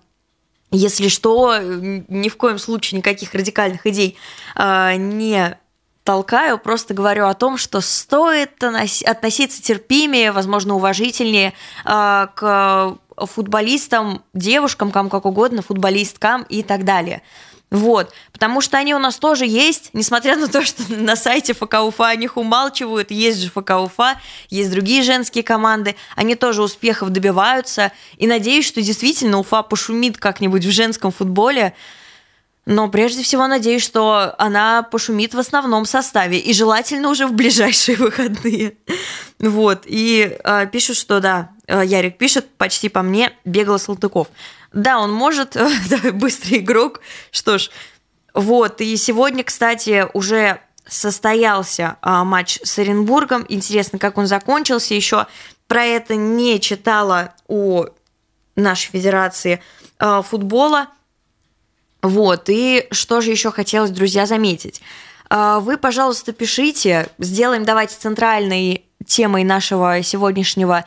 Если 0.72 1.10
что, 1.10 1.58
ни 1.60 2.30
в 2.30 2.38
коем 2.38 2.58
случае 2.58 3.00
никаких 3.00 3.34
радикальных 3.34 3.86
идей 3.86 4.15
э, 4.56 4.96
не 4.96 5.58
толкаю, 6.06 6.58
просто 6.58 6.94
говорю 6.94 7.26
о 7.28 7.34
том, 7.34 7.58
что 7.58 7.82
стоит 7.82 8.63
относиться 8.63 9.62
терпимее, 9.62 10.32
возможно, 10.32 10.76
уважительнее 10.76 11.54
э, 11.84 12.28
к 12.34 12.98
футболистам, 13.25 14.23
девушкам, 14.34 14.91
кому 14.91 15.10
как 15.10 15.25
угодно, 15.25 15.62
футболисткам 15.62 16.43
и 16.43 16.63
так 16.63 16.86
далее. 16.86 17.21
Вот, 17.71 18.12
потому 18.34 18.62
что 18.62 18.77
они 18.77 18.95
у 18.95 18.99
нас 18.99 19.19
тоже 19.19 19.45
есть, 19.45 19.91
несмотря 19.93 20.36
на 20.36 20.47
то, 20.47 20.65
что 20.65 20.82
на 20.91 21.15
сайте 21.15 21.53
ФК 21.53 21.75
Уфа 21.84 22.08
о 22.08 22.15
них 22.15 22.36
умалчивают, 22.36 23.12
есть 23.12 23.39
же 23.39 23.49
ФК 23.51 23.71
Уфа, 23.79 24.19
есть 24.49 24.71
другие 24.71 25.03
женские 25.03 25.43
команды, 25.43 25.95
они 26.15 26.34
тоже 26.34 26.63
успехов 26.63 27.12
добиваются, 27.12 27.91
и 28.17 28.25
надеюсь, 28.25 28.65
что 28.65 28.82
действительно 28.82 29.38
Уфа 29.38 29.62
пошумит 29.62 30.17
как-нибудь 30.17 30.65
в 30.65 30.71
женском 30.71 31.12
футболе, 31.12 31.75
но 32.65 32.88
прежде 32.88 33.21
всего 33.21 33.45
надеюсь, 33.45 33.84
что 33.84 34.34
она 34.39 34.82
пошумит 34.82 35.36
в 35.36 35.39
основном 35.39 35.86
составе, 35.86 36.39
и 36.39 36.53
желательно 36.53 37.10
уже 37.10 37.27
в 37.27 37.34
ближайшие 37.34 37.97
выходные. 37.97 38.77
Вот, 39.39 39.84
и 39.86 40.38
э, 40.43 40.67
пишут, 40.71 40.97
что 40.97 41.19
да, 41.19 41.51
Ярик 41.69 42.17
пишет, 42.17 42.49
почти 42.58 42.89
по 42.89 43.01
мне 43.01 43.32
бегал 43.45 43.77
Салтыков. 43.79 44.27
Да, 44.73 44.99
он 44.99 45.12
может, 45.12 45.55
быстрый 46.13 46.60
игрок. 46.60 47.01
Что 47.32 47.58
ж, 47.58 47.69
вот, 48.34 48.82
и 48.82 48.95
сегодня, 48.97 49.43
кстати, 49.43 50.08
уже 50.13 50.62
состоялся 50.88 51.97
а, 52.01 52.23
матч 52.23 52.60
с 52.63 52.79
Оренбургом. 52.79 53.45
Интересно, 53.47 53.99
как 53.99 54.17
он 54.17 54.27
закончился. 54.27 54.93
Еще 54.93 55.27
про 55.67 55.84
это 55.84 56.15
не 56.15 56.60
читала 56.60 57.34
у 57.47 57.86
нашей 58.55 58.91
федерации 58.91 59.62
а, 59.97 60.21
футбола. 60.21 60.88
Вот, 62.01 62.45
и 62.47 62.88
что 62.91 63.21
же 63.21 63.32
еще 63.32 63.51
хотелось, 63.51 63.91
друзья, 63.91 64.25
заметить. 64.25 64.82
А, 65.29 65.60
вы, 65.60 65.77
пожалуйста, 65.77 66.32
пишите, 66.34 67.10
сделаем 67.19 67.65
давайте 67.65 67.95
центральный 67.97 68.86
темой 69.05 69.43
нашего 69.43 70.01
сегодняшнего 70.01 70.86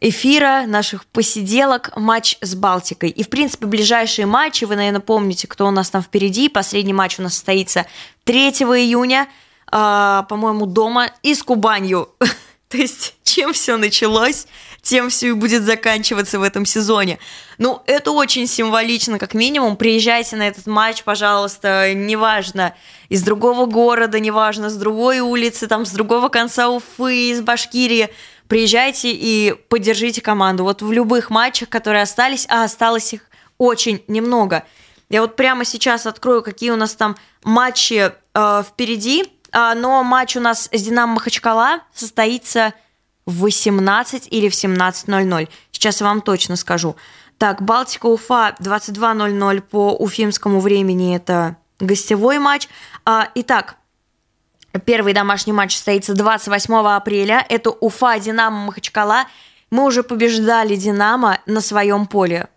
эфира, 0.00 0.64
наших 0.66 1.06
посиделок, 1.06 1.96
матч 1.96 2.36
с 2.40 2.54
Балтикой. 2.54 3.10
И, 3.10 3.22
в 3.22 3.28
принципе, 3.28 3.66
ближайшие 3.66 4.26
матчи, 4.26 4.64
вы, 4.64 4.76
наверное, 4.76 5.00
помните, 5.00 5.46
кто 5.46 5.66
у 5.66 5.70
нас 5.70 5.90
там 5.90 6.02
впереди. 6.02 6.48
Последний 6.48 6.92
матч 6.92 7.18
у 7.18 7.22
нас 7.22 7.34
состоится 7.34 7.86
3 8.24 8.50
июня, 8.50 9.28
э, 9.70 10.22
по-моему, 10.28 10.66
дома 10.66 11.10
и 11.22 11.34
с 11.34 11.42
Кубанью. 11.42 12.10
То 12.68 12.76
есть, 12.78 13.14
чем 13.22 13.52
все 13.52 13.76
началось, 13.76 14.46
тем 14.82 15.08
все 15.08 15.28
и 15.28 15.32
будет 15.32 15.62
заканчиваться 15.62 16.38
в 16.38 16.42
этом 16.42 16.66
сезоне. 16.66 17.18
Ну, 17.58 17.82
это 17.86 18.10
очень 18.10 18.46
символично, 18.46 19.18
как 19.18 19.34
минимум. 19.34 19.76
Приезжайте 19.76 20.36
на 20.36 20.46
этот 20.46 20.66
матч, 20.66 21.04
пожалуйста, 21.04 21.94
неважно, 21.94 22.74
из 23.08 23.22
другого 23.22 23.66
города, 23.66 24.20
неважно, 24.20 24.68
с 24.68 24.76
другой 24.76 25.20
улицы, 25.20 25.68
там, 25.68 25.86
с 25.86 25.90
другого 25.90 26.28
конца 26.28 26.68
Уфы, 26.68 27.30
из 27.30 27.40
Башкирии 27.40 28.10
приезжайте 28.48 29.10
и 29.12 29.52
поддержите 29.68 30.20
команду. 30.20 30.64
Вот 30.64 30.82
в 30.82 30.92
любых 30.92 31.30
матчах, 31.30 31.68
которые 31.68 32.02
остались, 32.02 32.46
а 32.48 32.64
осталось 32.64 33.12
их 33.12 33.22
очень 33.58 34.02
немного. 34.08 34.64
Я 35.08 35.20
вот 35.22 35.36
прямо 35.36 35.64
сейчас 35.64 36.06
открою, 36.06 36.42
какие 36.42 36.70
у 36.70 36.76
нас 36.76 36.94
там 36.94 37.16
матчи 37.44 38.12
э, 38.34 38.62
впереди. 38.66 39.24
Э, 39.52 39.74
но 39.74 40.02
матч 40.02 40.36
у 40.36 40.40
нас 40.40 40.68
с 40.72 40.82
Динамо 40.82 41.14
Махачкала 41.14 41.80
состоится 41.94 42.74
в 43.24 43.40
18 43.40 44.28
или 44.30 44.48
в 44.48 44.52
17.00. 44.52 45.48
Сейчас 45.72 46.00
я 46.00 46.06
вам 46.06 46.20
точно 46.20 46.56
скажу. 46.56 46.96
Так, 47.38 47.62
Балтика 47.62 48.06
Уфа 48.06 48.56
22.00 48.60 49.60
по 49.60 49.92
уфимскому 49.92 50.60
времени 50.60 51.14
это 51.14 51.56
гостевой 51.78 52.38
матч. 52.38 52.68
А, 53.04 53.28
итак, 53.34 53.76
Первый 54.84 55.12
домашний 55.12 55.52
матч 55.52 55.74
состоится 55.74 56.14
28 56.14 56.74
апреля. 56.74 57.44
Это 57.48 57.70
Уфа, 57.70 58.18
Динамо, 58.18 58.66
Махачкала. 58.66 59.24
Мы 59.70 59.84
уже 59.84 60.02
побеждали 60.02 60.76
Динамо 60.76 61.38
на 61.46 61.60
своем 61.60 62.06
поле. 62.06 62.48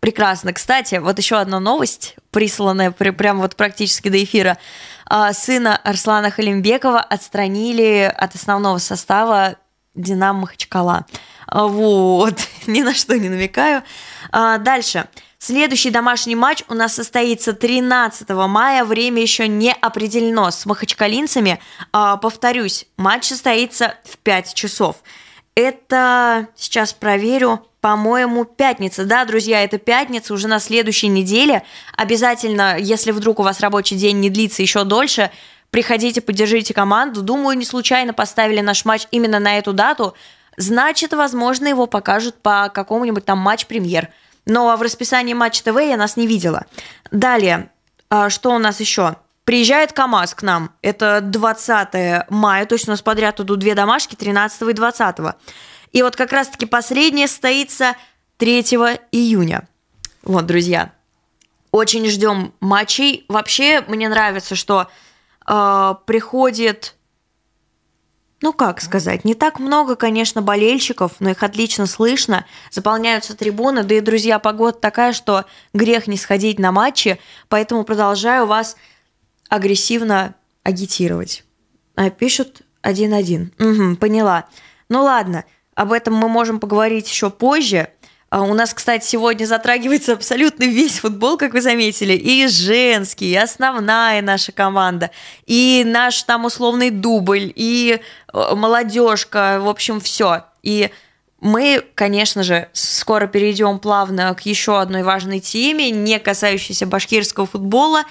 Прекрасно. 0.00 0.52
Кстати, 0.52 0.96
вот 0.96 1.18
еще 1.18 1.36
одна 1.36 1.60
новость, 1.60 2.16
присланная 2.30 2.90
прямо 2.90 3.40
вот 3.40 3.56
практически 3.56 4.08
до 4.08 4.22
эфира. 4.22 4.58
А, 5.06 5.32
сына 5.32 5.76
Арслана 5.82 6.30
Халимбекова 6.30 7.00
отстранили 7.00 8.12
от 8.14 8.34
основного 8.34 8.78
состава 8.78 9.56
Динамо 9.94 10.40
Махачкала. 10.40 11.06
Вот, 11.50 12.38
ни 12.66 12.82
на 12.82 12.94
что 12.94 13.18
не 13.18 13.28
намекаю. 13.28 13.82
А, 14.30 14.58
дальше. 14.58 15.06
Следующий 15.46 15.90
домашний 15.90 16.36
матч 16.36 16.62
у 16.68 16.74
нас 16.74 16.94
состоится 16.94 17.52
13 17.52 18.30
мая. 18.30 18.82
Время 18.82 19.20
еще 19.20 19.46
не 19.46 19.74
определено 19.74 20.50
с 20.50 20.64
махачкалинцами. 20.64 21.60
А, 21.92 22.16
повторюсь, 22.16 22.86
матч 22.96 23.26
состоится 23.26 23.96
в 24.04 24.16
5 24.16 24.54
часов. 24.54 24.96
Это, 25.54 26.48
сейчас 26.56 26.94
проверю, 26.94 27.60
по-моему, 27.82 28.46
пятница. 28.46 29.04
Да, 29.04 29.26
друзья, 29.26 29.62
это 29.62 29.76
пятница 29.76 30.32
уже 30.32 30.48
на 30.48 30.58
следующей 30.60 31.08
неделе. 31.08 31.62
Обязательно, 31.94 32.78
если 32.78 33.10
вдруг 33.10 33.38
у 33.38 33.42
вас 33.42 33.60
рабочий 33.60 33.96
день 33.96 34.20
не 34.20 34.30
длится 34.30 34.62
еще 34.62 34.84
дольше, 34.84 35.30
приходите, 35.68 36.22
поддержите 36.22 36.72
команду. 36.72 37.20
Думаю, 37.20 37.58
не 37.58 37.66
случайно 37.66 38.14
поставили 38.14 38.62
наш 38.62 38.86
матч 38.86 39.08
именно 39.10 39.40
на 39.40 39.58
эту 39.58 39.74
дату. 39.74 40.14
Значит, 40.56 41.12
возможно, 41.12 41.68
его 41.68 41.86
покажут 41.86 42.34
по 42.40 42.70
какому-нибудь 42.72 43.26
там 43.26 43.36
матч-премьер– 43.40 44.08
но 44.46 44.76
в 44.76 44.82
расписании 44.82 45.34
Матч 45.34 45.62
ТВ 45.62 45.78
я 45.80 45.96
нас 45.96 46.16
не 46.16 46.26
видела. 46.26 46.66
Далее, 47.10 47.70
а, 48.10 48.30
что 48.30 48.54
у 48.54 48.58
нас 48.58 48.80
еще? 48.80 49.16
Приезжает 49.44 49.92
КАМАЗ 49.92 50.34
к 50.34 50.42
нам. 50.42 50.70
Это 50.80 51.20
20 51.20 52.30
мая, 52.30 52.66
то 52.66 52.74
есть 52.74 52.88
у 52.88 52.90
нас 52.90 53.02
подряд 53.02 53.40
идут 53.40 53.58
две 53.58 53.74
домашки, 53.74 54.14
13 54.14 54.62
и 54.62 54.72
20. 54.72 55.16
И 55.92 56.02
вот 56.02 56.16
как 56.16 56.32
раз-таки 56.32 56.66
последняя 56.66 57.28
состоится 57.28 57.94
3 58.38 58.60
июня. 59.12 59.68
Вот, 60.22 60.46
друзья. 60.46 60.92
Очень 61.70 62.08
ждем 62.08 62.54
матчей. 62.60 63.24
Вообще, 63.28 63.82
мне 63.86 64.08
нравится, 64.08 64.54
что 64.54 64.88
э, 65.46 65.94
приходит 66.06 66.94
ну 68.44 68.52
как 68.52 68.82
сказать, 68.82 69.24
не 69.24 69.34
так 69.34 69.58
много, 69.58 69.96
конечно, 69.96 70.42
болельщиков, 70.42 71.12
но 71.18 71.30
их 71.30 71.42
отлично 71.42 71.86
слышно, 71.86 72.44
заполняются 72.70 73.34
трибуны, 73.34 73.84
да 73.84 73.94
и, 73.94 74.00
друзья, 74.00 74.38
погода 74.38 74.76
такая, 74.78 75.14
что 75.14 75.46
грех 75.72 76.08
не 76.08 76.18
сходить 76.18 76.58
на 76.58 76.70
матчи, 76.70 77.18
поэтому 77.48 77.84
продолжаю 77.84 78.44
вас 78.44 78.76
агрессивно 79.48 80.34
агитировать. 80.62 81.42
А, 81.96 82.10
пишут 82.10 82.60
1-1. 82.82 83.52
Угу, 83.58 83.96
поняла. 83.96 84.44
Ну 84.90 85.04
ладно, 85.04 85.46
об 85.74 85.90
этом 85.90 86.12
мы 86.12 86.28
можем 86.28 86.60
поговорить 86.60 87.08
еще 87.08 87.30
позже. 87.30 87.88
А 88.34 88.42
у 88.42 88.52
нас, 88.52 88.74
кстати, 88.74 89.06
сегодня 89.06 89.46
затрагивается 89.46 90.14
абсолютно 90.14 90.64
весь 90.64 90.98
футбол, 90.98 91.36
как 91.38 91.52
вы 91.52 91.60
заметили, 91.60 92.14
и 92.14 92.48
женский, 92.48 93.30
и 93.30 93.36
основная 93.36 94.22
наша 94.22 94.50
команда, 94.50 95.12
и 95.46 95.84
наш 95.86 96.20
там 96.24 96.44
условный 96.44 96.90
дубль, 96.90 97.52
и 97.54 98.00
э, 98.32 98.54
молодежка, 98.56 99.60
в 99.60 99.68
общем, 99.68 100.00
все. 100.00 100.46
И 100.64 100.90
мы, 101.40 101.84
конечно 101.94 102.42
же, 102.42 102.68
скоро 102.72 103.28
перейдем 103.28 103.78
плавно 103.78 104.34
к 104.34 104.40
еще 104.40 104.80
одной 104.80 105.04
важной 105.04 105.38
теме, 105.38 105.92
не 105.92 106.18
касающейся 106.18 106.86
башкирского 106.86 107.46
футбола. 107.46 108.02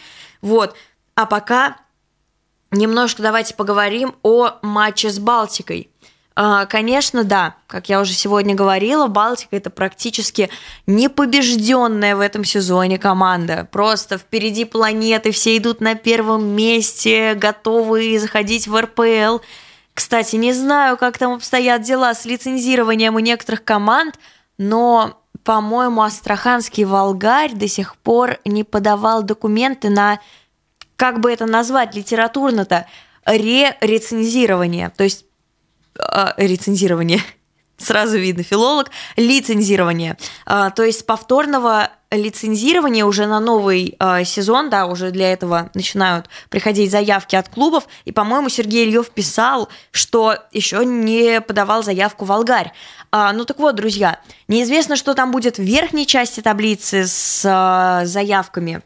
Вот. 0.42 0.74
А 1.16 1.26
пока 1.26 1.76
немножко 2.72 3.22
давайте 3.22 3.56
поговорим 3.56 4.16
о 4.24 4.52
матче 4.62 5.10
с 5.10 5.20
Балтикой. 5.20 5.90
А, 6.36 6.66
конечно, 6.66 7.24
да. 7.24 7.56
Как 7.68 7.90
я 7.90 8.02
уже 8.02 8.14
сегодня 8.14 8.56
говорила, 8.56 9.08
Балтика 9.08 9.56
это 9.56 9.70
практически 9.70 10.50
непобежденная 10.88 12.16
в 12.16 12.20
этом 12.20 12.44
сезоне 12.44 12.98
команда. 12.98 13.68
Просто 13.72 14.18
впереди 14.18 14.66
планеты, 14.66 15.32
все 15.32 15.56
идут 15.58 15.80
на 15.80 15.96
первом 15.96 16.46
месте, 16.48 17.36
готовы 17.36 18.18
заходить 18.18 18.68
в 18.68 18.80
РПЛ. 18.80 19.44
Кстати, 19.94 20.38
не 20.38 20.54
знаю, 20.54 20.98
как 20.98 21.20
там 21.20 21.34
обстоят 21.34 21.84
дела 21.84 22.16
с 22.16 22.26
лицензированием 22.26 23.16
у 23.16 23.20
некоторых 23.20 23.64
команд, 23.64 24.16
но, 24.58 25.22
по-моему, 25.44 26.02
Астраханский 26.02 26.84
Волгарь 26.84 27.54
до 27.54 27.68
сих 27.68 27.96
пор 27.98 28.40
не 28.44 28.64
подавал 28.64 29.22
документы 29.22 29.92
на, 29.92 30.20
как 30.96 31.20
бы 31.20 31.32
это 31.32 31.46
назвать 31.46 31.94
литературно-то, 31.96 32.88
ре-рецензирование. 33.26 34.90
То 34.90 35.04
есть 35.04 35.26
рецензирование, 36.38 37.22
сразу 37.78 38.18
видно 38.18 38.44
филолог, 38.44 38.92
лицензирование, 39.18 40.18
э, 40.46 40.70
то 40.76 40.84
есть 40.84 41.06
повторного 41.06 41.90
лицензирования 42.12 43.06
уже 43.06 43.26
на 43.26 43.40
новый 43.40 43.96
э, 44.00 44.24
сезон, 44.24 44.70
да, 44.70 44.86
уже 44.86 45.12
для 45.12 45.34
этого 45.34 45.72
начинают 45.74 46.28
приходить 46.50 46.92
заявки 46.92 47.36
от 47.36 47.50
клубов, 47.50 47.88
и, 48.06 48.12
по-моему, 48.12 48.50
Сергей 48.50 48.86
Ильев 48.86 49.10
писал, 49.10 49.70
что 49.92 50.38
еще 50.52 50.86
не 50.86 51.42
подавал 51.42 51.84
заявку 51.84 52.26
Волгарь. 52.26 52.72
А, 53.12 53.32
ну 53.34 53.46
так 53.46 53.60
вот, 53.60 53.76
друзья, 53.76 54.20
неизвестно, 54.48 54.96
что 54.96 55.14
там 55.14 55.32
будет 55.32 55.58
в 55.58 55.64
верхней 55.64 56.06
части 56.06 56.42
таблицы 56.42 57.06
с 57.08 57.44
а, 57.46 58.06
заявками 58.06 58.82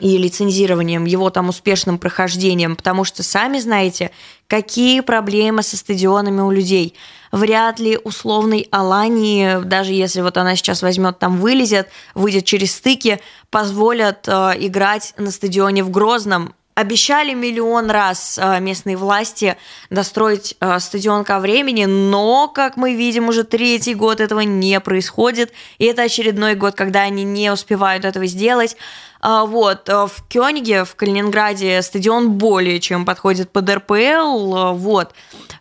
и 0.00 0.18
лицензированием, 0.18 1.04
его 1.04 1.30
там 1.30 1.48
успешным 1.48 1.98
прохождением, 1.98 2.74
потому 2.74 3.04
что 3.04 3.22
сами 3.22 3.60
знаете, 3.60 4.10
какие 4.48 5.00
проблемы 5.00 5.62
со 5.62 5.76
стадионами 5.76 6.40
у 6.40 6.50
людей. 6.50 6.94
Вряд 7.30 7.78
ли 7.78 7.98
условный 8.02 8.66
Алании, 8.72 9.62
даже 9.62 9.92
если 9.92 10.20
вот 10.20 10.36
она 10.36 10.56
сейчас 10.56 10.82
возьмет 10.82 11.20
там 11.20 11.38
вылезет, 11.38 11.88
выйдет 12.14 12.44
через 12.44 12.74
стыки, 12.74 13.20
позволят 13.50 14.26
э, 14.26 14.54
играть 14.58 15.14
на 15.16 15.30
стадионе 15.30 15.84
в 15.84 15.90
Грозном, 15.90 16.54
Обещали 16.74 17.34
миллион 17.34 17.88
раз 17.88 18.36
э, 18.36 18.58
местные 18.58 18.96
власти 18.96 19.56
достроить 19.90 20.56
э, 20.58 20.80
стадион 20.80 21.22
ко 21.22 21.38
времени, 21.38 21.84
но, 21.84 22.48
как 22.48 22.76
мы 22.76 22.94
видим, 22.94 23.28
уже 23.28 23.44
третий 23.44 23.94
год 23.94 24.20
этого 24.20 24.40
не 24.40 24.80
происходит, 24.80 25.52
и 25.78 25.84
это 25.84 26.02
очередной 26.02 26.56
год, 26.56 26.74
когда 26.74 27.02
они 27.02 27.22
не 27.22 27.52
успевают 27.52 28.04
этого 28.04 28.26
сделать. 28.26 28.76
А, 29.20 29.44
вот, 29.44 29.88
э, 29.88 29.92
в 29.92 30.24
Кёниге, 30.28 30.84
в 30.84 30.96
Калининграде 30.96 31.80
стадион 31.80 32.32
более 32.32 32.80
чем 32.80 33.04
подходит 33.04 33.52
под 33.52 33.70
РПЛ, 33.70 34.72
вот. 34.74 35.14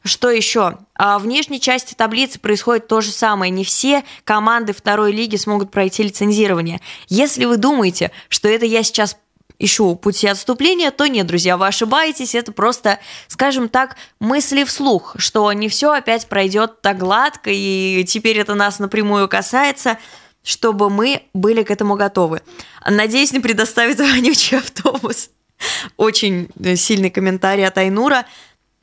Что 0.04 0.32
еще? 0.32 0.80
А 0.96 1.20
в 1.20 1.28
нижней 1.28 1.62
части 1.62 1.94
таблицы 1.94 2.40
происходит 2.40 2.88
то 2.88 3.02
же 3.02 3.12
самое. 3.12 3.52
Не 3.52 3.64
все 3.64 4.04
команды 4.24 4.74
второй 4.74 5.12
лиги 5.12 5.36
смогут 5.36 5.70
пройти 5.70 6.02
лицензирование. 6.02 6.82
Если 7.08 7.46
вы 7.46 7.58
думаете, 7.58 8.12
что 8.30 8.48
это 8.50 8.66
я 8.66 8.82
сейчас 8.82 9.16
ищу 9.60 9.96
пути 9.96 10.28
отступления, 10.28 10.92
то 10.92 11.08
нет, 11.08 11.26
друзья, 11.28 11.58
вы 11.58 11.68
ошибаетесь, 11.68 12.36
это 12.36 12.52
просто, 12.52 13.00
скажем 13.28 13.70
так, 13.70 13.96
мысли 14.20 14.64
вслух, 14.64 15.16
что 15.18 15.52
не 15.54 15.70
все 15.70 15.92
опять 15.92 16.28
пройдет 16.28 16.82
так 16.82 16.98
гладко, 16.98 17.50
и 17.52 18.04
теперь 18.08 18.38
это 18.38 18.56
нас 18.56 18.80
напрямую 18.80 19.28
касается, 19.28 19.98
чтобы 20.44 20.90
мы 20.90 21.24
были 21.34 21.64
к 21.64 21.72
этому 21.72 21.96
готовы. 21.96 22.42
Надеюсь, 22.86 23.32
не 23.32 23.40
предоставит 23.40 23.98
вонючий 24.00 24.58
автобус. 24.58 25.30
Очень 25.98 26.50
сильный 26.76 27.10
комментарий 27.10 27.66
от 27.66 27.78
Айнура. 27.78 28.26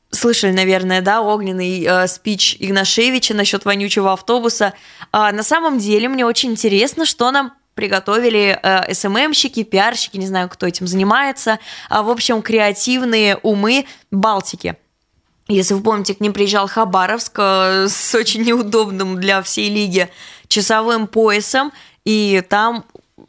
слышали, 0.09 0.51
наверное, 0.51 1.01
да, 1.01 1.21
огненный 1.21 1.83
э, 1.83 2.07
спич 2.07 2.57
Игнашевича 2.59 3.35
насчет 3.35 3.65
вонючего 3.65 4.13
автобуса. 4.13 4.73
А 5.11 5.31
на 5.31 5.43
самом 5.43 5.77
деле 5.77 6.09
мне 6.09 6.25
очень 6.25 6.51
интересно, 6.51 7.05
что 7.05 7.29
нам 7.29 7.53
приготовили 7.81 8.59
э, 8.61 8.93
СММщики, 8.93 9.63
пиарщики, 9.63 10.17
не 10.17 10.27
знаю, 10.27 10.49
кто 10.49 10.67
этим 10.67 10.85
занимается, 10.85 11.57
а, 11.89 12.03
в 12.03 12.11
общем, 12.11 12.43
креативные 12.43 13.37
умы 13.37 13.87
Балтики. 14.11 14.75
Если 15.47 15.73
вы 15.73 15.81
помните, 15.81 16.13
к 16.13 16.19
ним 16.19 16.31
приезжал 16.31 16.67
Хабаровск 16.67 17.33
э, 17.39 17.87
с 17.89 18.13
очень 18.13 18.43
неудобным 18.43 19.19
для 19.19 19.41
всей 19.41 19.69
лиги 19.69 20.09
часовым 20.47 21.07
поясом, 21.07 21.71
и 22.05 22.43
там 22.47 22.85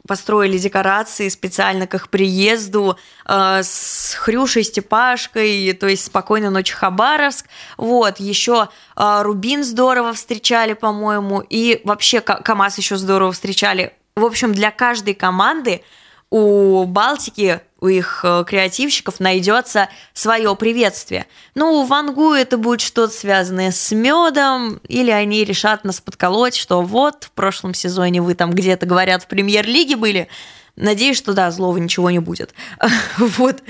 построили 0.07 0.59
декорации 0.59 1.29
специально 1.29 1.87
к 1.87 1.95
их 1.95 2.09
приезду 2.09 2.97
э, 3.25 3.61
с 3.63 4.13
Хрюшей, 4.19 4.63
Степашкой, 4.63 5.73
то 5.73 5.87
есть 5.87 6.05
«Спокойной 6.05 6.51
ночи, 6.51 6.73
Хабаровск». 6.73 7.47
Вот, 7.77 8.19
еще 8.19 8.69
э, 8.95 9.21
Рубин 9.23 9.63
здорово 9.63 10.13
встречали, 10.13 10.73
по-моему, 10.73 11.41
и 11.41 11.81
вообще 11.85 12.21
КамАЗ 12.21 12.77
еще 12.77 12.97
здорово 12.97 13.31
встречали. 13.31 13.93
В 14.15 14.25
общем, 14.25 14.53
для 14.53 14.69
каждой 14.69 15.15
команды 15.15 15.81
у 16.29 16.85
Балтики, 16.85 17.61
у 17.79 17.87
их 17.87 18.21
э, 18.23 18.43
креативщиков 18.47 19.19
найдется 19.19 19.89
свое 20.13 20.55
приветствие. 20.55 21.25
Ну, 21.53 21.81
у 21.81 21.85
Вангу 21.85 22.31
это 22.31 22.57
будет 22.57 22.81
что-то 22.81 23.13
связанное 23.13 23.71
с 23.71 23.91
медом, 23.91 24.79
или 24.87 25.11
они 25.11 25.43
решат 25.43 25.83
нас 25.83 25.99
подколоть, 25.99 26.55
что 26.55 26.81
вот 26.81 27.25
в 27.25 27.31
прошлом 27.31 27.73
сезоне 27.73 28.21
вы 28.21 28.35
там 28.35 28.51
где-то, 28.51 28.85
говорят, 28.85 29.23
в 29.23 29.27
премьер-лиге 29.27 29.95
были. 29.95 30.27
Надеюсь, 30.75 31.17
что 31.17 31.33
да, 31.33 31.51
злого 31.51 31.77
ничего 31.77 32.09
не 32.09 32.19
будет. 32.19 32.53
Вот. 33.17 33.61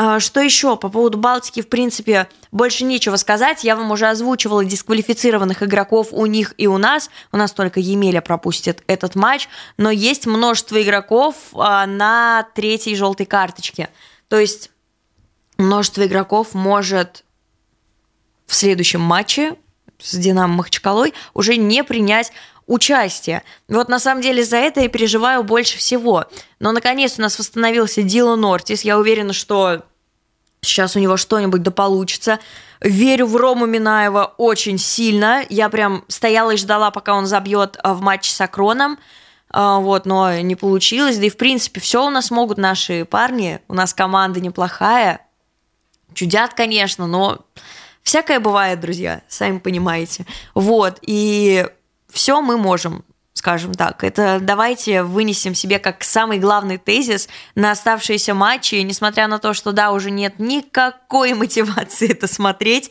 А, 0.00 0.20
что 0.20 0.40
еще 0.40 0.76
по 0.76 0.90
поводу 0.90 1.18
Балтики, 1.18 1.60
в 1.60 1.68
принципе, 1.68 2.28
больше 2.52 2.84
нечего 2.84 3.16
сказать. 3.16 3.64
Я 3.64 3.74
вам 3.74 3.90
уже 3.90 4.06
озвучивала 4.06 4.64
дисквалифицированных 4.64 5.64
игроков 5.64 6.10
у 6.12 6.24
них 6.26 6.54
и 6.56 6.68
у 6.68 6.78
нас. 6.78 7.10
У 7.32 7.36
нас 7.36 7.50
только 7.50 7.80
Емеля 7.80 8.20
пропустит 8.20 8.84
этот 8.86 9.16
матч, 9.16 9.48
но 9.76 9.90
есть 9.90 10.24
множество 10.24 10.80
игроков 10.80 11.34
а, 11.54 11.84
на 11.86 12.46
третьей 12.54 12.94
желтой 12.94 13.26
карточке. 13.26 13.90
То 14.28 14.38
есть 14.38 14.70
множество 15.56 16.06
игроков 16.06 16.54
может 16.54 17.24
в 18.46 18.54
следующем 18.54 19.00
матче 19.00 19.56
с 19.98 20.14
Динамо 20.16 20.58
Махачкалой 20.58 21.12
уже 21.34 21.56
не 21.56 21.82
принять 21.82 22.30
участие. 22.68 23.42
Вот 23.66 23.88
на 23.88 23.98
самом 23.98 24.22
деле 24.22 24.44
за 24.44 24.58
это 24.58 24.80
я 24.80 24.88
переживаю 24.88 25.42
больше 25.42 25.78
всего. 25.78 26.26
Но 26.60 26.70
наконец 26.70 27.18
у 27.18 27.22
нас 27.22 27.38
восстановился 27.38 28.02
Дилан 28.02 28.40
Нортис. 28.40 28.82
Я 28.82 28.98
уверена, 28.98 29.32
что 29.32 29.82
сейчас 30.60 30.94
у 30.94 31.00
него 31.00 31.16
что-нибудь 31.16 31.62
да 31.62 31.70
получится. 31.72 32.38
Верю 32.80 33.26
в 33.26 33.36
Рому 33.36 33.66
Минаева 33.66 34.34
очень 34.36 34.78
сильно. 34.78 35.44
Я 35.48 35.68
прям 35.68 36.04
стояла 36.08 36.52
и 36.52 36.56
ждала, 36.56 36.90
пока 36.92 37.14
он 37.14 37.26
забьет 37.26 37.76
а, 37.82 37.94
в 37.94 38.02
матче 38.02 38.30
с 38.32 38.40
Акроном. 38.40 38.98
А, 39.50 39.78
вот, 39.78 40.06
но 40.06 40.38
не 40.40 40.54
получилось. 40.54 41.18
Да 41.18 41.26
и, 41.26 41.30
в 41.30 41.36
принципе, 41.36 41.80
все 41.80 42.06
у 42.06 42.10
нас 42.10 42.30
могут 42.30 42.58
наши 42.58 43.04
парни. 43.04 43.60
У 43.66 43.74
нас 43.74 43.94
команда 43.94 44.40
неплохая. 44.40 45.26
Чудят, 46.12 46.54
конечно, 46.54 47.06
но 47.06 47.38
всякое 48.02 48.40
бывает, 48.40 48.80
друзья, 48.80 49.22
сами 49.28 49.58
понимаете. 49.58 50.26
Вот, 50.54 50.98
и 51.02 51.66
все 52.10 52.40
мы 52.40 52.56
можем 52.56 53.04
скажем 53.38 53.72
так. 53.72 54.04
Это 54.04 54.40
давайте 54.42 55.04
вынесем 55.04 55.54
себе 55.54 55.78
как 55.78 56.02
самый 56.02 56.38
главный 56.38 56.76
тезис 56.76 57.28
на 57.54 57.70
оставшиеся 57.70 58.34
матчи, 58.34 58.74
несмотря 58.74 59.28
на 59.28 59.38
то, 59.38 59.54
что 59.54 59.72
да, 59.72 59.92
уже 59.92 60.10
нет 60.10 60.38
никакой 60.38 61.32
мотивации 61.34 62.10
это 62.10 62.26
смотреть. 62.26 62.90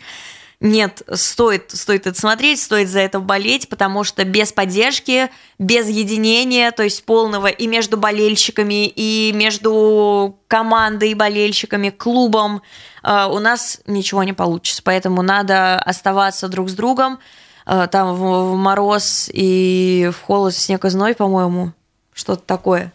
Нет, 0.60 1.04
стоит, 1.14 1.70
стоит 1.70 2.08
это 2.08 2.20
смотреть, 2.20 2.60
стоит 2.60 2.90
за 2.90 3.02
это 3.02 3.20
болеть, 3.20 3.70
потому 3.70 4.04
что 4.04 4.24
без 4.24 4.52
поддержки, 4.52 5.30
без 5.60 5.88
единения, 5.88 6.72
то 6.72 6.82
есть 6.82 7.06
полного 7.06 7.46
и 7.46 7.68
между 7.68 7.96
болельщиками, 7.96 8.88
и 8.88 9.32
между 9.36 10.40
командой 10.48 11.12
и 11.12 11.14
болельщиками, 11.14 11.92
клубом, 11.92 12.64
э, 13.04 13.26
у 13.26 13.38
нас 13.38 13.82
ничего 13.86 14.24
не 14.24 14.34
получится. 14.34 14.82
Поэтому 14.84 15.22
надо 15.22 15.78
оставаться 15.78 16.48
друг 16.48 16.70
с 16.70 16.74
другом, 16.74 17.20
там 17.68 18.16
в, 18.16 18.52
в 18.52 18.56
мороз 18.56 19.30
и 19.34 20.10
в 20.14 20.22
холод, 20.22 20.56
снег 20.56 20.86
и 20.86 20.90
зной, 20.90 21.16
по-моему, 21.16 21.74
что-то 22.14 22.42
такое. 22.44 22.94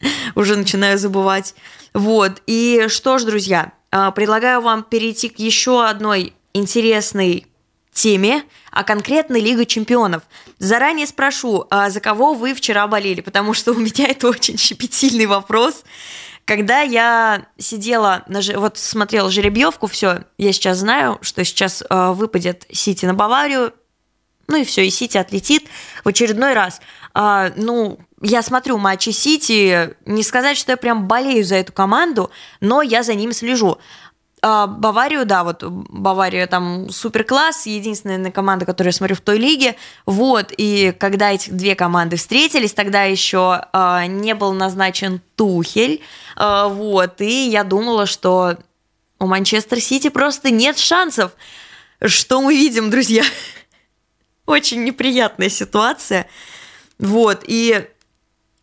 Уже 0.34 0.56
начинаю 0.56 0.98
забывать. 0.98 1.54
Вот. 1.94 2.42
И 2.46 2.86
что 2.88 3.18
ж, 3.18 3.24
друзья, 3.24 3.72
э, 3.90 4.10
предлагаю 4.14 4.60
вам 4.60 4.82
перейти 4.82 5.28
к 5.28 5.38
еще 5.38 5.84
одной 5.84 6.34
интересной 6.52 7.46
теме, 7.92 8.44
а 8.70 8.84
конкретно 8.84 9.36
Лига 9.36 9.64
чемпионов. 9.64 10.22
Заранее 10.58 11.06
спрошу, 11.06 11.66
а 11.70 11.88
за 11.88 12.00
кого 12.00 12.34
вы 12.34 12.54
вчера 12.54 12.86
болели, 12.86 13.22
потому 13.22 13.54
что 13.54 13.72
у 13.72 13.78
меня 13.78 14.08
это 14.08 14.28
очень 14.28 14.58
щепетильный 14.58 15.26
вопрос. 15.26 15.84
Когда 16.44 16.82
я 16.82 17.46
сидела, 17.58 18.22
на, 18.28 18.40
вот 18.60 18.78
смотрела 18.78 19.30
жеребьевку, 19.30 19.88
все, 19.88 20.24
я 20.38 20.52
сейчас 20.52 20.78
знаю, 20.78 21.18
что 21.22 21.44
сейчас 21.44 21.82
э, 21.82 22.12
выпадет 22.12 22.66
Сити 22.70 23.04
на 23.04 23.14
Баварию, 23.14 23.72
ну 24.48 24.56
и 24.56 24.64
все, 24.64 24.86
и 24.86 24.90
Сити 24.90 25.18
отлетит 25.18 25.66
в 26.04 26.08
очередной 26.08 26.54
раз. 26.54 26.80
А, 27.14 27.50
ну, 27.56 27.98
я 28.22 28.42
смотрю 28.42 28.78
матчи 28.78 29.10
Сити, 29.10 29.94
не 30.04 30.22
сказать, 30.22 30.56
что 30.56 30.72
я 30.72 30.76
прям 30.76 31.06
болею 31.06 31.44
за 31.44 31.56
эту 31.56 31.72
команду, 31.72 32.30
но 32.60 32.82
я 32.82 33.02
за 33.02 33.14
ним 33.14 33.32
слежу. 33.32 33.78
А, 34.42 34.66
Баварию, 34.66 35.26
да, 35.26 35.42
вот 35.42 35.62
Бавария 35.64 36.46
там 36.46 36.90
супер 36.90 37.24
класс, 37.24 37.66
единственная 37.66 38.30
команда, 38.30 38.64
которую 38.66 38.92
я 38.92 38.96
смотрю 38.96 39.16
в 39.16 39.20
той 39.20 39.38
лиге. 39.38 39.76
Вот, 40.04 40.52
и 40.56 40.94
когда 40.98 41.32
эти 41.32 41.50
две 41.50 41.74
команды 41.74 42.16
встретились, 42.16 42.72
тогда 42.72 43.04
еще 43.04 43.66
а, 43.72 44.06
не 44.06 44.34
был 44.34 44.52
назначен 44.52 45.20
Тухель. 45.34 46.02
А, 46.36 46.68
вот, 46.68 47.20
и 47.20 47.48
я 47.48 47.64
думала, 47.64 48.06
что 48.06 48.58
у 49.18 49.26
Манчестер 49.26 49.80
Сити 49.80 50.10
просто 50.10 50.50
нет 50.50 50.78
шансов. 50.78 51.32
Что 52.04 52.42
мы 52.42 52.54
видим, 52.54 52.90
друзья? 52.90 53.24
Очень 54.46 54.84
неприятная 54.84 55.48
ситуация. 55.48 56.28
Вот, 56.98 57.44
и 57.46 57.86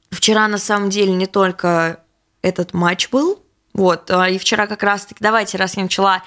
вчера 0.10 0.48
на 0.48 0.58
самом 0.58 0.90
деле 0.90 1.14
не 1.14 1.28
только 1.28 2.00
этот 2.42 2.74
матч 2.74 3.10
был, 3.10 3.44
вот, 3.74 4.10
а, 4.10 4.30
и 4.30 4.38
вчера 4.38 4.68
как 4.68 4.84
раз-таки, 4.84 5.18
давайте, 5.20 5.58
раз 5.58 5.76
я 5.76 5.84
начала 5.84 6.24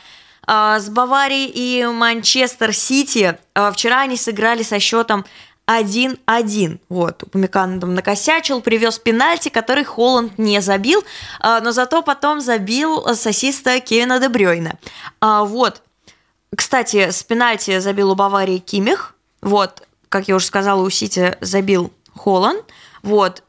а, 0.46 0.78
с 0.78 0.88
Баварией 0.88 1.50
и 1.50 1.86
Манчестер 1.86 2.74
Сити, 2.74 3.38
а, 3.54 3.72
вчера 3.72 4.02
они 4.02 4.16
сыграли 4.16 4.62
со 4.62 4.78
счетом 4.78 5.24
1-1. 5.66 6.78
Вот, 6.88 7.24
Упамекан 7.24 7.80
там 7.80 7.94
накосячил, 7.94 8.60
привез 8.60 8.98
пенальти, 8.98 9.48
который 9.48 9.82
Холланд 9.82 10.38
не 10.38 10.60
забил, 10.60 11.04
но 11.42 11.72
зато 11.72 12.02
потом 12.02 12.40
забил 12.40 13.16
сосиста 13.16 13.80
Кевина 13.80 14.20
Дебрёйна. 14.20 14.78
Вот, 15.20 15.82
кстати, 16.54 17.10
с 17.10 17.24
пенальти 17.24 17.80
забил 17.80 18.12
у 18.12 18.14
Баварии 18.14 18.58
Кимих, 18.58 19.15
вот, 19.46 19.86
как 20.08 20.26
я 20.26 20.34
уже 20.34 20.46
сказала, 20.46 20.82
у 20.82 20.90
Сити 20.90 21.36
забил 21.40 21.92
Холланд. 22.16 22.64
Вот, 23.02 23.44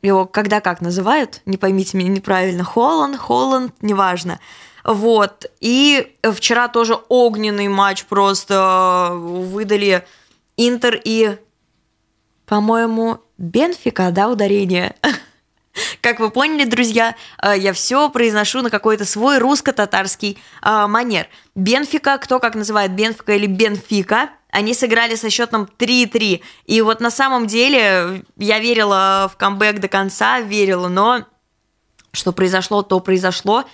его 0.00 0.24
когда 0.24 0.62
как 0.62 0.80
называют, 0.80 1.42
не 1.44 1.58
поймите 1.58 1.98
меня 1.98 2.08
неправильно, 2.08 2.64
Холланд, 2.64 3.18
Холланд, 3.18 3.74
неважно. 3.82 4.40
Вот, 4.82 5.44
и 5.60 6.16
вчера 6.34 6.68
тоже 6.68 6.98
огненный 7.10 7.68
матч 7.68 8.06
просто 8.06 9.10
выдали 9.12 10.06
Интер 10.56 10.98
и, 11.04 11.36
по-моему, 12.46 13.18
Бенфика, 13.36 14.10
да, 14.10 14.30
ударение. 14.30 14.96
Как 16.12 16.20
вы 16.20 16.28
поняли, 16.28 16.64
друзья, 16.64 17.16
э, 17.42 17.54
я 17.56 17.72
все 17.72 18.10
произношу 18.10 18.60
на 18.60 18.68
какой-то 18.68 19.06
свой 19.06 19.38
русско-татарский 19.38 20.36
э, 20.60 20.86
манер. 20.86 21.26
Бенфика, 21.54 22.18
кто 22.18 22.38
как 22.38 22.54
называет 22.54 22.92
Бенфика 22.92 23.32
или 23.32 23.46
Бенфика– 23.46 24.28
они 24.50 24.74
сыграли 24.74 25.14
со 25.14 25.30
счетом 25.30 25.66
3-3. 25.78 26.42
И 26.66 26.82
вот 26.82 27.00
на 27.00 27.10
самом 27.10 27.46
деле 27.46 28.26
я 28.36 28.58
верила 28.58 29.30
в 29.32 29.38
камбэк 29.38 29.78
до 29.78 29.88
конца, 29.88 30.40
верила, 30.40 30.88
но 30.88 31.24
что 32.12 32.32
произошло, 32.32 32.82
то 32.82 33.00
произошло. 33.00 33.64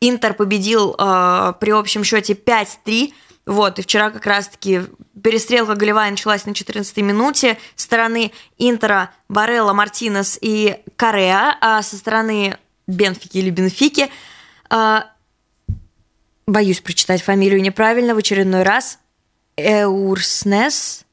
Интер 0.00 0.34
победил 0.34 0.96
э, 0.98 1.52
при 1.60 1.70
общем 1.70 2.02
счете 2.02 2.32
5-3. 2.32 3.12
Вот, 3.46 3.78
и 3.78 3.82
вчера 3.82 4.10
как 4.10 4.26
раз-таки 4.26 4.82
перестрелка 5.22 5.74
голевая 5.74 6.10
началась 6.10 6.46
на 6.46 6.50
14-й 6.50 7.02
минуте. 7.02 7.58
С 7.76 7.82
стороны 7.84 8.32
Интера 8.56 9.10
Барелла, 9.28 9.72
Мартинес 9.74 10.38
и 10.40 10.78
Кореа, 10.96 11.56
а 11.60 11.82
со 11.82 11.96
стороны 11.96 12.56
Бенфики 12.86 13.38
или 13.38 13.50
Бенфики 13.50 14.10
э, 14.70 15.00
боюсь 16.46 16.80
прочитать 16.80 17.22
фамилию 17.22 17.60
неправильно 17.60 18.14
в 18.14 18.18
очередной 18.18 18.62
раз. 18.62 18.98
Эурснес, 19.56 21.04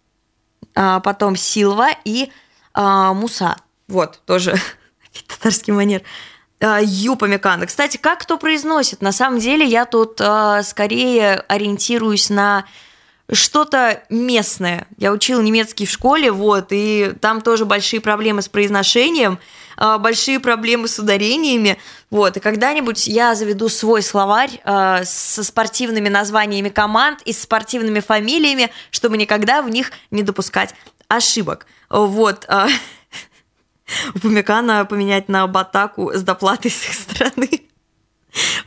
а 0.73 0.99
потом 0.99 1.35
Силва 1.35 1.89
и 2.05 2.31
а, 2.73 3.13
Муса. 3.13 3.55
Вот, 3.87 4.21
тоже 4.25 4.55
татарский 5.27 5.73
манер. 5.73 6.01
Э, 6.61 6.79
Юпамекана. 6.83 7.65
Кстати, 7.65 7.97
как 7.97 8.19
кто 8.19 8.37
произносит? 8.37 9.01
На 9.01 9.11
самом 9.11 9.39
деле 9.39 9.65
я 9.65 9.85
тут 9.85 10.21
э, 10.21 10.61
скорее 10.63 11.43
ориентируюсь 11.47 12.29
на 12.29 12.65
что-то 13.31 14.03
местное. 14.09 14.85
Я 14.97 15.11
учила 15.11 15.41
немецкий 15.41 15.87
в 15.87 15.89
школе, 15.89 16.31
вот, 16.31 16.67
и 16.69 17.13
там 17.19 17.41
тоже 17.41 17.65
большие 17.65 17.99
проблемы 17.99 18.43
с 18.43 18.47
произношением, 18.47 19.39
э, 19.77 19.97
большие 19.97 20.39
проблемы 20.39 20.87
с 20.87 20.99
ударениями, 20.99 21.79
вот, 22.11 22.37
и 22.37 22.39
когда-нибудь 22.39 23.07
я 23.07 23.33
заведу 23.33 23.67
свой 23.67 24.03
словарь 24.03 24.61
э, 24.63 25.03
со 25.03 25.43
спортивными 25.43 26.09
названиями 26.09 26.69
команд 26.69 27.23
и 27.23 27.33
с 27.33 27.41
спортивными 27.41 28.01
фамилиями, 28.01 28.69
чтобы 28.91 29.17
никогда 29.17 29.63
в 29.63 29.69
них 29.69 29.91
не 30.11 30.21
допускать 30.21 30.75
ошибок. 31.07 31.65
Вот. 31.89 32.47
Э, 33.91 34.09
Упамекана 34.15 34.85
поменять 34.85 35.29
на 35.29 35.47
Батаку 35.47 36.11
с 36.13 36.21
доплатой 36.21 36.71
с 36.71 36.85
их 36.85 36.93
стороны. 36.93 37.49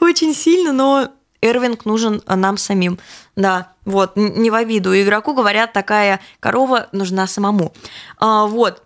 Очень 0.00 0.34
сильно, 0.34 0.72
но 0.72 1.08
Эрвинг 1.40 1.84
нужен 1.84 2.22
нам 2.26 2.56
самим. 2.56 2.98
Да, 3.36 3.72
вот, 3.84 4.16
не 4.16 4.50
в 4.50 4.54
обиду. 4.54 4.94
Игроку 4.94 5.34
говорят, 5.34 5.72
такая 5.72 6.20
корова 6.40 6.88
нужна 6.92 7.26
самому. 7.26 7.72
А, 8.18 8.46
вот. 8.46 8.82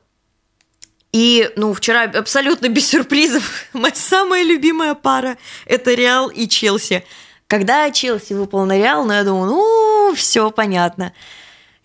И, 1.13 1.51
ну, 1.57 1.73
вчера 1.73 2.03
абсолютно 2.03 2.69
без 2.69 2.89
сюрпризов 2.89 3.65
моя 3.73 3.95
самая 3.95 4.45
любимая 4.45 4.95
пара– 4.95 5.39
это 5.67 5.95
Реал 5.95 6.29
и 6.29 6.49
Челси. 6.49 7.05
Когда 7.47 7.91
Челси 7.91 8.35
выпал 8.35 8.67
на 8.67 8.77
Реал, 8.77 9.05
ну, 9.07 9.13
я 9.13 9.25
думаю, 9.25 9.47
ну, 9.47 10.15
все 10.15 10.51
понятно. 10.51 11.15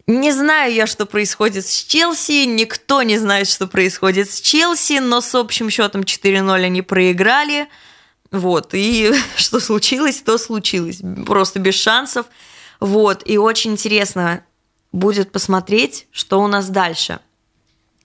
Не 0.06 0.34
знаю 0.34 0.74
я, 0.74 0.86
что 0.86 1.06
происходит 1.06 1.66
с 1.66 1.86
Челси, 1.86 2.46
никто 2.46 3.04
не 3.04 3.18
знает, 3.18 3.48
что 3.48 3.68
происходит 3.68 4.30
с 4.30 4.42
Челси, 4.42 5.00
но 5.00 5.22
с 5.22 5.34
общим 5.34 5.70
счетом 5.70 6.02
4-0 6.02 6.52
они 6.52 6.82
проиграли. 6.82 7.70
Вот, 8.32 8.74
и 8.74 9.14
что 9.38 9.62
случилось, 9.62 10.22
то 10.22 10.38
случилось. 10.38 11.02
Просто 11.26 11.60
без 11.60 11.76
шансов. 11.76 12.26
Вот, 12.82 13.22
и 13.26 13.38
очень 13.38 13.72
интересно 13.72 14.44
будет 14.92 15.32
посмотреть, 15.32 16.08
что 16.12 16.42
у 16.42 16.48
нас 16.48 16.68
дальше. 16.68 17.20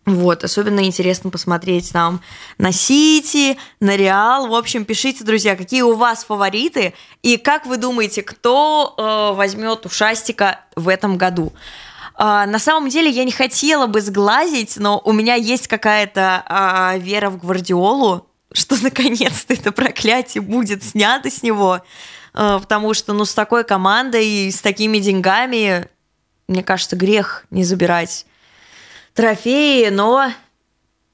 Вот, 0.07 0.43
особенно 0.43 0.85
интересно 0.87 1.29
посмотреть 1.31 1.93
нам 1.93 2.23
на 2.57 2.73
Сити, 2.73 3.59
на 3.81 3.95
Реал. 3.97 4.47
В 4.47 4.55
общем, 4.55 4.87
пишите, 4.87 5.23
друзья, 5.23 5.55
какие 5.55 5.83
у 5.83 5.97
вас 5.97 6.25
фавориты 6.25 6.95
и 7.23 7.37
как 7.37 7.67
вы 7.67 7.77
думаете, 7.77 8.23
кто 8.23 8.95
э, 8.97 9.37
возьмет 9.37 9.85
ушастика 9.85 10.61
в 10.77 10.89
этом 10.89 11.19
году. 11.19 11.53
А, 12.21 12.47
на 12.47 12.59
самом 12.59 12.89
деле 12.89 13.09
я 13.09 13.23
не 13.23 13.31
хотела 13.31 13.87
бы 13.87 14.01
сглазить, 14.01 14.77
но 14.77 15.01
у 15.05 15.13
меня 15.13 15.37
есть 15.37 15.69
какая-то 15.69 16.43
а, 16.47 16.97
вера 16.99 17.31
в 17.31 17.39
Гвардиолу, 17.39 18.27
что 18.53 18.77
наконец-то 18.83 19.55
это 19.55 19.71
проклятие 19.71 20.43
будет 20.43 20.83
снято 20.83 21.31
с 21.31 21.45
него, 21.45 21.81
а, 22.35 22.59
потому 22.59 22.93
что 22.93 23.13
ну 23.13 23.25
с 23.25 23.35
такой 23.35 23.63
командой 23.63 24.27
и 24.27 24.51
с 24.51 24.61
такими 24.61 24.99
деньгами, 24.99 25.89
мне 26.49 26.65
кажется, 26.65 26.97
грех 26.97 27.47
не 27.53 27.63
забирать 27.63 28.27
трофеи, 29.15 29.89
но 29.91 30.33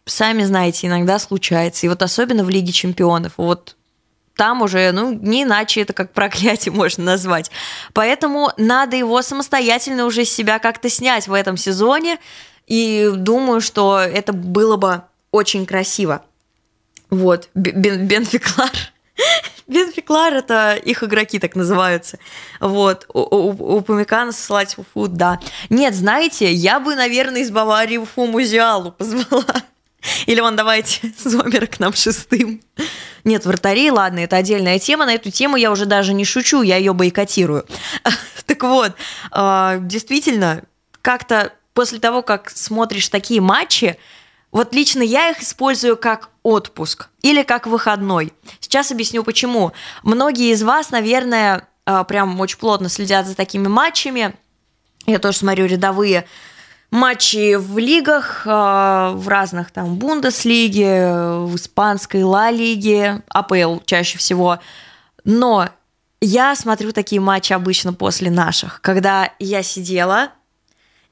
сами 0.06 0.42
знаете, 0.44 0.86
иногда 0.86 1.18
случается. 1.18 1.84
И 1.84 1.90
вот 1.90 2.00
особенно 2.00 2.44
в 2.44 2.48
Лиге 2.48 2.72
чемпионов. 2.72 3.34
Вот 3.36 3.76
там 4.36 4.62
уже, 4.62 4.92
ну, 4.92 5.12
не 5.12 5.44
иначе 5.44 5.82
это 5.82 5.92
как 5.92 6.12
проклятие 6.12 6.72
можно 6.74 7.04
назвать. 7.04 7.50
Поэтому 7.92 8.50
надо 8.56 8.96
его 8.96 9.22
самостоятельно 9.22 10.06
уже 10.06 10.24
себя 10.24 10.58
как-то 10.58 10.88
снять 10.88 11.28
в 11.28 11.32
этом 11.32 11.56
сезоне. 11.56 12.18
И 12.66 13.10
думаю, 13.14 13.60
что 13.60 13.98
это 13.98 14.32
было 14.32 14.76
бы 14.76 15.02
очень 15.30 15.66
красиво. 15.66 16.24
Вот, 17.10 17.48
Бен 17.54 18.06
Бенфиклар. 18.06 18.70
Бенфиклар 19.66 20.34
это 20.34 20.74
их 20.74 21.02
игроки 21.02 21.38
так 21.38 21.54
называются. 21.54 22.18
Вот, 22.60 23.06
у, 23.12 23.20
у, 23.20 23.76
у 23.76 23.80
Памикана 23.82 24.32
ссылать 24.32 24.76
Уфу, 24.78 25.08
да. 25.08 25.38
Нет, 25.68 25.94
знаете, 25.94 26.52
я 26.52 26.80
бы, 26.80 26.94
наверное, 26.94 27.42
из 27.42 27.50
Баварии 27.50 27.98
Уфу 27.98 28.26
Музиалу 28.26 28.92
позвала. 28.98 29.44
Или 30.26 30.40
он 30.40 30.56
давайте 30.56 31.12
Зомера 31.18 31.66
к 31.66 31.78
нам 31.80 31.92
шестым. 31.94 32.60
Нет, 33.24 33.46
вратарей, 33.46 33.90
ладно, 33.90 34.20
это 34.20 34.36
отдельная 34.36 34.78
тема. 34.78 35.06
На 35.06 35.14
эту 35.14 35.30
тему 35.30 35.56
я 35.56 35.70
уже 35.70 35.86
даже 35.86 36.12
не 36.12 36.24
шучу, 36.24 36.62
я 36.62 36.76
ее 36.76 36.92
бойкотирую. 36.92 37.66
Так 38.46 38.62
вот, 38.62 38.92
а, 39.30 39.78
действительно, 39.78 40.64
как-то 41.00 41.54
после 41.72 41.98
того, 41.98 42.20
как 42.20 42.50
смотришь 42.50 43.08
такие 43.08 43.40
матчи, 43.40 43.96
вот 44.52 44.74
лично 44.74 45.00
я 45.00 45.30
их 45.30 45.40
использую 45.40 45.96
как 45.96 46.28
отпуск 46.42 47.08
или 47.22 47.42
как 47.42 47.66
выходной. 47.66 48.34
Сейчас 48.60 48.92
объясню 48.92 49.24
почему. 49.24 49.72
Многие 50.02 50.52
из 50.52 50.62
вас, 50.62 50.90
наверное, 50.90 51.66
а, 51.86 52.04
прям 52.04 52.38
очень 52.38 52.58
плотно 52.58 52.90
следят 52.90 53.26
за 53.26 53.34
такими 53.34 53.66
матчами. 53.66 54.34
Я 55.06 55.18
тоже 55.18 55.38
смотрю 55.38 55.66
рядовые 55.66 56.26
матчи 56.94 57.56
в 57.56 57.76
лигах, 57.76 58.42
а, 58.46 59.12
в 59.16 59.26
разных 59.26 59.72
там 59.72 59.96
Бундеслиге, 59.96 61.08
в 61.40 61.56
испанской 61.56 62.22
Ла-лиге, 62.22 63.22
АПЛ 63.28 63.80
чаще 63.84 64.16
всего. 64.16 64.60
Но 65.24 65.68
я 66.20 66.54
смотрю 66.54 66.92
такие 66.92 67.20
матчи 67.20 67.52
обычно 67.52 67.92
после 67.92 68.30
наших, 68.30 68.80
когда 68.80 69.32
я 69.40 69.64
сидела, 69.64 70.30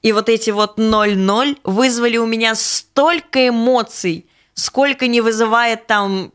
и 0.02 0.12
вот 0.12 0.28
эти 0.28 0.50
вот 0.50 0.78
0-0 0.78 1.58
вызвали 1.64 2.16
у 2.16 2.26
меня 2.26 2.54
столько 2.54 3.48
эмоций, 3.48 4.26
сколько 4.54 5.08
не 5.08 5.20
вызывает 5.20 5.88
там 5.88 6.30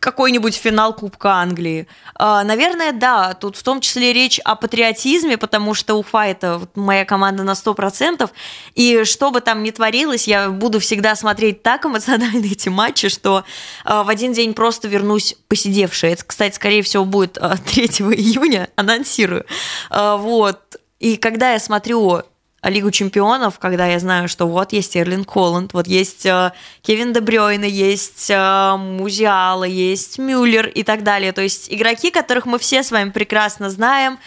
какой-нибудь 0.00 0.54
финал 0.54 0.94
Кубка 0.94 1.32
Англии. 1.34 1.86
А, 2.14 2.44
наверное, 2.44 2.92
да, 2.92 3.34
тут 3.34 3.56
в 3.56 3.62
том 3.62 3.80
числе 3.80 4.12
речь 4.12 4.38
о 4.40 4.54
патриотизме, 4.54 5.36
потому 5.36 5.74
что 5.74 5.94
Уфа– 5.94 6.26
это 6.26 6.58
вот 6.58 6.76
моя 6.76 7.04
команда 7.04 7.42
на 7.42 7.52
100%, 7.52 8.30
и 8.74 9.04
что 9.04 9.30
бы 9.30 9.40
там 9.40 9.62
ни 9.62 9.70
творилось, 9.70 10.28
я 10.28 10.48
буду 10.48 10.80
всегда 10.80 11.14
смотреть 11.14 11.62
так 11.62 11.84
эмоционально 11.86 12.44
эти 12.52 12.68
матчи, 12.68 13.08
что 13.08 13.44
а, 13.84 14.04
в 14.04 14.08
один 14.08 14.32
день 14.32 14.54
просто 14.54 14.88
вернусь 14.88 15.36
посидевшая. 15.48 16.12
Это, 16.12 16.24
кстати, 16.24 16.54
скорее 16.54 16.82
всего, 16.82 17.04
будет 17.04 17.34
3 17.34 17.40
а, 17.42 17.54
июня, 18.14 18.68
анонсирую. 18.76 19.44
Вот. 19.90 20.60
И 20.98 21.16
когда 21.16 21.52
я 21.52 21.60
смотрю 21.60 22.22
Лигу 22.62 22.90
чемпионов, 22.90 23.58
когда 23.58 23.86
я 23.86 23.98
знаю, 24.00 24.28
что 24.28 24.46
вот 24.46 24.72
есть 24.72 24.96
Эрлин 24.96 25.24
Холланд, 25.24 25.74
вот 25.74 25.86
есть 25.86 26.26
э, 26.26 26.52
Кевин 26.82 27.12
Дебрёйна, 27.12 27.64
есть 27.64 28.28
э, 28.30 28.76
Музиала, 28.76 29.64
есть 29.64 30.18
Мюллер 30.18 30.66
и 30.66 30.82
так 30.82 31.04
далее. 31.04 31.32
То 31.32 31.42
есть 31.42 31.72
игроки, 31.72 32.10
которых 32.10 32.46
мы 32.46 32.58
все 32.58 32.82
с 32.82 32.90
вами 32.90 33.10
прекрасно 33.10 33.70
знаем, 33.70 34.18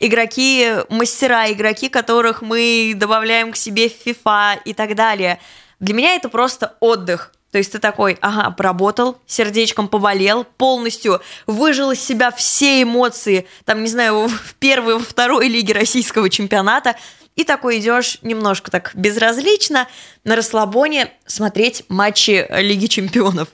игроки, 0.00 0.68
мастера, 0.88 1.50
игроки, 1.52 1.88
которых 1.88 2.42
мы 2.42 2.92
добавляем 2.96 3.52
к 3.52 3.56
себе 3.56 3.88
в 3.88 4.04
FIFA 4.04 4.58
и 4.64 4.74
так 4.74 4.96
далее. 4.96 5.38
Для 5.78 5.94
меня 5.94 6.16
это 6.16 6.28
просто 6.28 6.74
отдых. 6.80 7.32
То 7.52 7.58
есть 7.58 7.72
ты 7.72 7.78
такой, 7.78 8.18
ага, 8.20 8.50
поработал, 8.50 9.18
сердечком 9.26 9.88
поболел, 9.88 10.44
полностью 10.44 11.22
выжил 11.46 11.92
из 11.92 12.04
себя 12.04 12.30
все 12.30 12.82
эмоции, 12.82 13.46
там, 13.64 13.82
не 13.82 13.88
знаю, 13.88 14.28
в 14.28 14.54
первой, 14.56 14.94
во 14.94 15.00
второй 15.00 15.48
лиге 15.48 15.72
российского 15.72 16.28
чемпионата, 16.28 16.96
и 17.36 17.44
такой 17.44 17.78
идешь 17.78 18.18
немножко 18.22 18.70
так 18.70 18.90
безразлично 18.94 19.86
на 20.24 20.34
расслабоне 20.34 21.12
смотреть 21.26 21.84
матчи 21.88 22.46
Лиги 22.50 22.86
Чемпионов. 22.86 23.48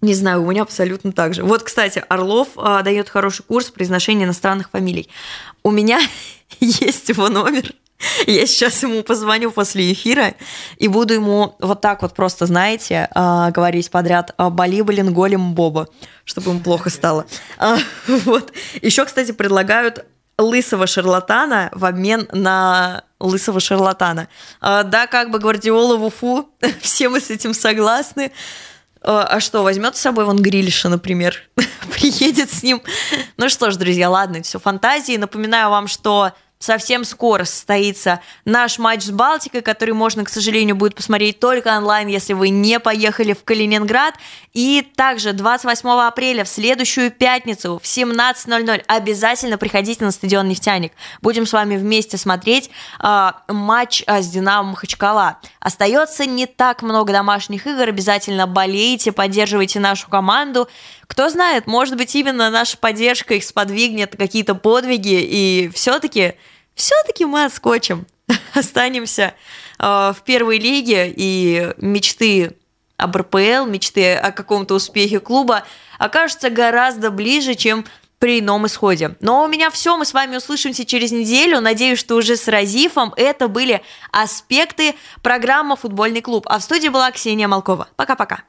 Не 0.00 0.14
знаю, 0.14 0.42
у 0.42 0.50
меня 0.50 0.62
абсолютно 0.62 1.12
так 1.12 1.34
же. 1.34 1.42
Вот, 1.42 1.62
кстати, 1.62 2.04
Орлов 2.08 2.48
а, 2.56 2.82
дает 2.82 3.08
хороший 3.08 3.44
курс 3.44 3.70
произношения 3.70 4.26
иностранных 4.26 4.70
фамилий. 4.70 5.08
У 5.62 5.70
меня 5.70 6.00
есть 6.60 7.08
его 7.08 7.28
номер. 7.28 7.72
Я 8.26 8.46
сейчас 8.46 8.82
ему 8.82 9.02
позвоню 9.02 9.50
после 9.50 9.90
эфира 9.90 10.34
и 10.76 10.86
буду 10.86 11.14
ему 11.14 11.56
вот 11.60 11.80
так 11.80 12.02
вот 12.02 12.14
просто, 12.14 12.44
знаете, 12.44 13.08
а, 13.14 13.50
говорить 13.50 13.90
подряд 13.90 14.34
а, 14.36 14.50
«Бали, 14.50 14.82
блин, 14.82 15.14
голем 15.14 15.54
Боба», 15.54 15.88
чтобы 16.24 16.50
ему 16.50 16.60
плохо 16.60 16.90
стало. 16.90 17.26
А, 17.58 17.78
вот. 18.06 18.52
Еще, 18.82 19.04
кстати, 19.06 19.32
предлагают 19.32 20.04
лысого 20.38 20.86
шарлатана 20.86 21.70
в 21.72 21.84
обмен 21.84 22.28
на 22.32 23.04
лысого 23.20 23.60
шарлатана. 23.60 24.28
А, 24.60 24.82
да, 24.82 25.06
как 25.06 25.30
бы 25.30 25.38
Гвардиола 25.38 25.96
в 25.96 26.04
Уфу, 26.04 26.50
все 26.80 27.08
мы 27.08 27.20
с 27.20 27.30
этим 27.30 27.54
согласны. 27.54 28.32
А, 29.00 29.22
а 29.22 29.40
что, 29.40 29.62
возьмет 29.62 29.96
с 29.96 30.00
собой 30.00 30.24
вон 30.24 30.42
Грилиша, 30.42 30.88
например, 30.88 31.42
приедет 31.92 32.52
с 32.52 32.62
ним. 32.62 32.82
Ну 33.36 33.48
что 33.48 33.70
ж, 33.70 33.76
друзья, 33.76 34.10
ладно, 34.10 34.42
все 34.42 34.58
фантазии. 34.58 35.16
Напоминаю 35.16 35.70
вам, 35.70 35.88
что 35.88 36.32
совсем 36.58 37.04
скоро 37.04 37.44
состоится 37.44 38.20
наш 38.44 38.78
матч 38.78 39.04
с 39.04 39.10
Балтикой, 39.10 39.62
который 39.62 39.94
можно, 39.94 40.24
к 40.24 40.28
сожалению, 40.28 40.76
будет 40.76 40.94
посмотреть 40.94 41.38
только 41.38 41.76
онлайн, 41.76 42.08
если 42.08 42.32
вы 42.32 42.48
не 42.48 42.80
поехали 42.80 43.32
в 43.32 43.44
Калининград. 43.44 44.14
И 44.52 44.86
также 44.96 45.32
28 45.32 45.88
апреля 45.88 46.44
в 46.44 46.48
следующую 46.48 47.10
пятницу 47.10 47.78
в 47.82 47.86
17.00 47.86 48.84
обязательно 48.86 49.58
приходите 49.58 50.04
на 50.04 50.10
стадион 50.10 50.48
«Нефтяник». 50.48 50.92
Будем 51.20 51.46
с 51.46 51.52
вами 51.52 51.76
вместе 51.76 52.16
смотреть 52.16 52.70
э, 53.02 53.32
матч 53.48 54.02
а, 54.06 54.22
с 54.22 54.28
«Динамо 54.28 54.70
Махачкала». 54.70 55.38
Остается 55.60 56.24
не 56.26 56.46
так 56.46 56.82
много 56.82 57.12
домашних 57.12 57.66
игр, 57.66 57.82
обязательно 57.82 58.46
болейте, 58.46 59.12
поддерживайте 59.12 59.78
нашу 59.78 60.08
команду. 60.08 60.68
Кто 61.06 61.28
знает, 61.28 61.66
может 61.66 61.96
быть, 61.96 62.14
именно 62.14 62.50
наша 62.50 62.76
поддержка 62.78 63.34
их 63.34 63.44
сподвигнет 63.44 64.16
какие-то 64.16 64.54
подвиги, 64.54 65.20
и 65.20 65.70
все-таки, 65.74 66.34
все-таки 66.76 67.24
мы 67.24 67.44
отскочим, 67.46 68.06
останемся 68.54 69.34
э, 69.80 69.84
в 69.84 70.18
первой 70.24 70.58
лиге, 70.58 71.12
и 71.14 71.72
мечты 71.78 72.56
об 72.96 73.16
РПЛ, 73.16 73.66
мечты 73.66 74.14
о 74.14 74.30
каком-то 74.30 74.74
успехе 74.74 75.18
клуба 75.18 75.64
окажутся 75.98 76.50
гораздо 76.50 77.10
ближе, 77.10 77.54
чем 77.54 77.84
при 78.18 78.40
ином 78.40 78.66
исходе. 78.66 79.16
Но 79.20 79.44
у 79.44 79.48
меня 79.48 79.70
все, 79.70 79.96
мы 79.96 80.04
с 80.04 80.14
вами 80.14 80.36
услышимся 80.36 80.86
через 80.86 81.12
неделю. 81.12 81.60
Надеюсь, 81.60 81.98
что 81.98 82.16
уже 82.16 82.36
с 82.36 82.48
Разифом 82.48 83.12
это 83.16 83.48
были 83.48 83.82
аспекты 84.10 84.94
программы 85.22 85.76
«Футбольный 85.76 86.22
клуб». 86.22 86.46
А 86.48 86.58
в 86.58 86.62
студии 86.62 86.88
была 86.88 87.10
Ксения 87.10 87.48
Малкова. 87.48 87.88
Пока-пока. 87.96 88.42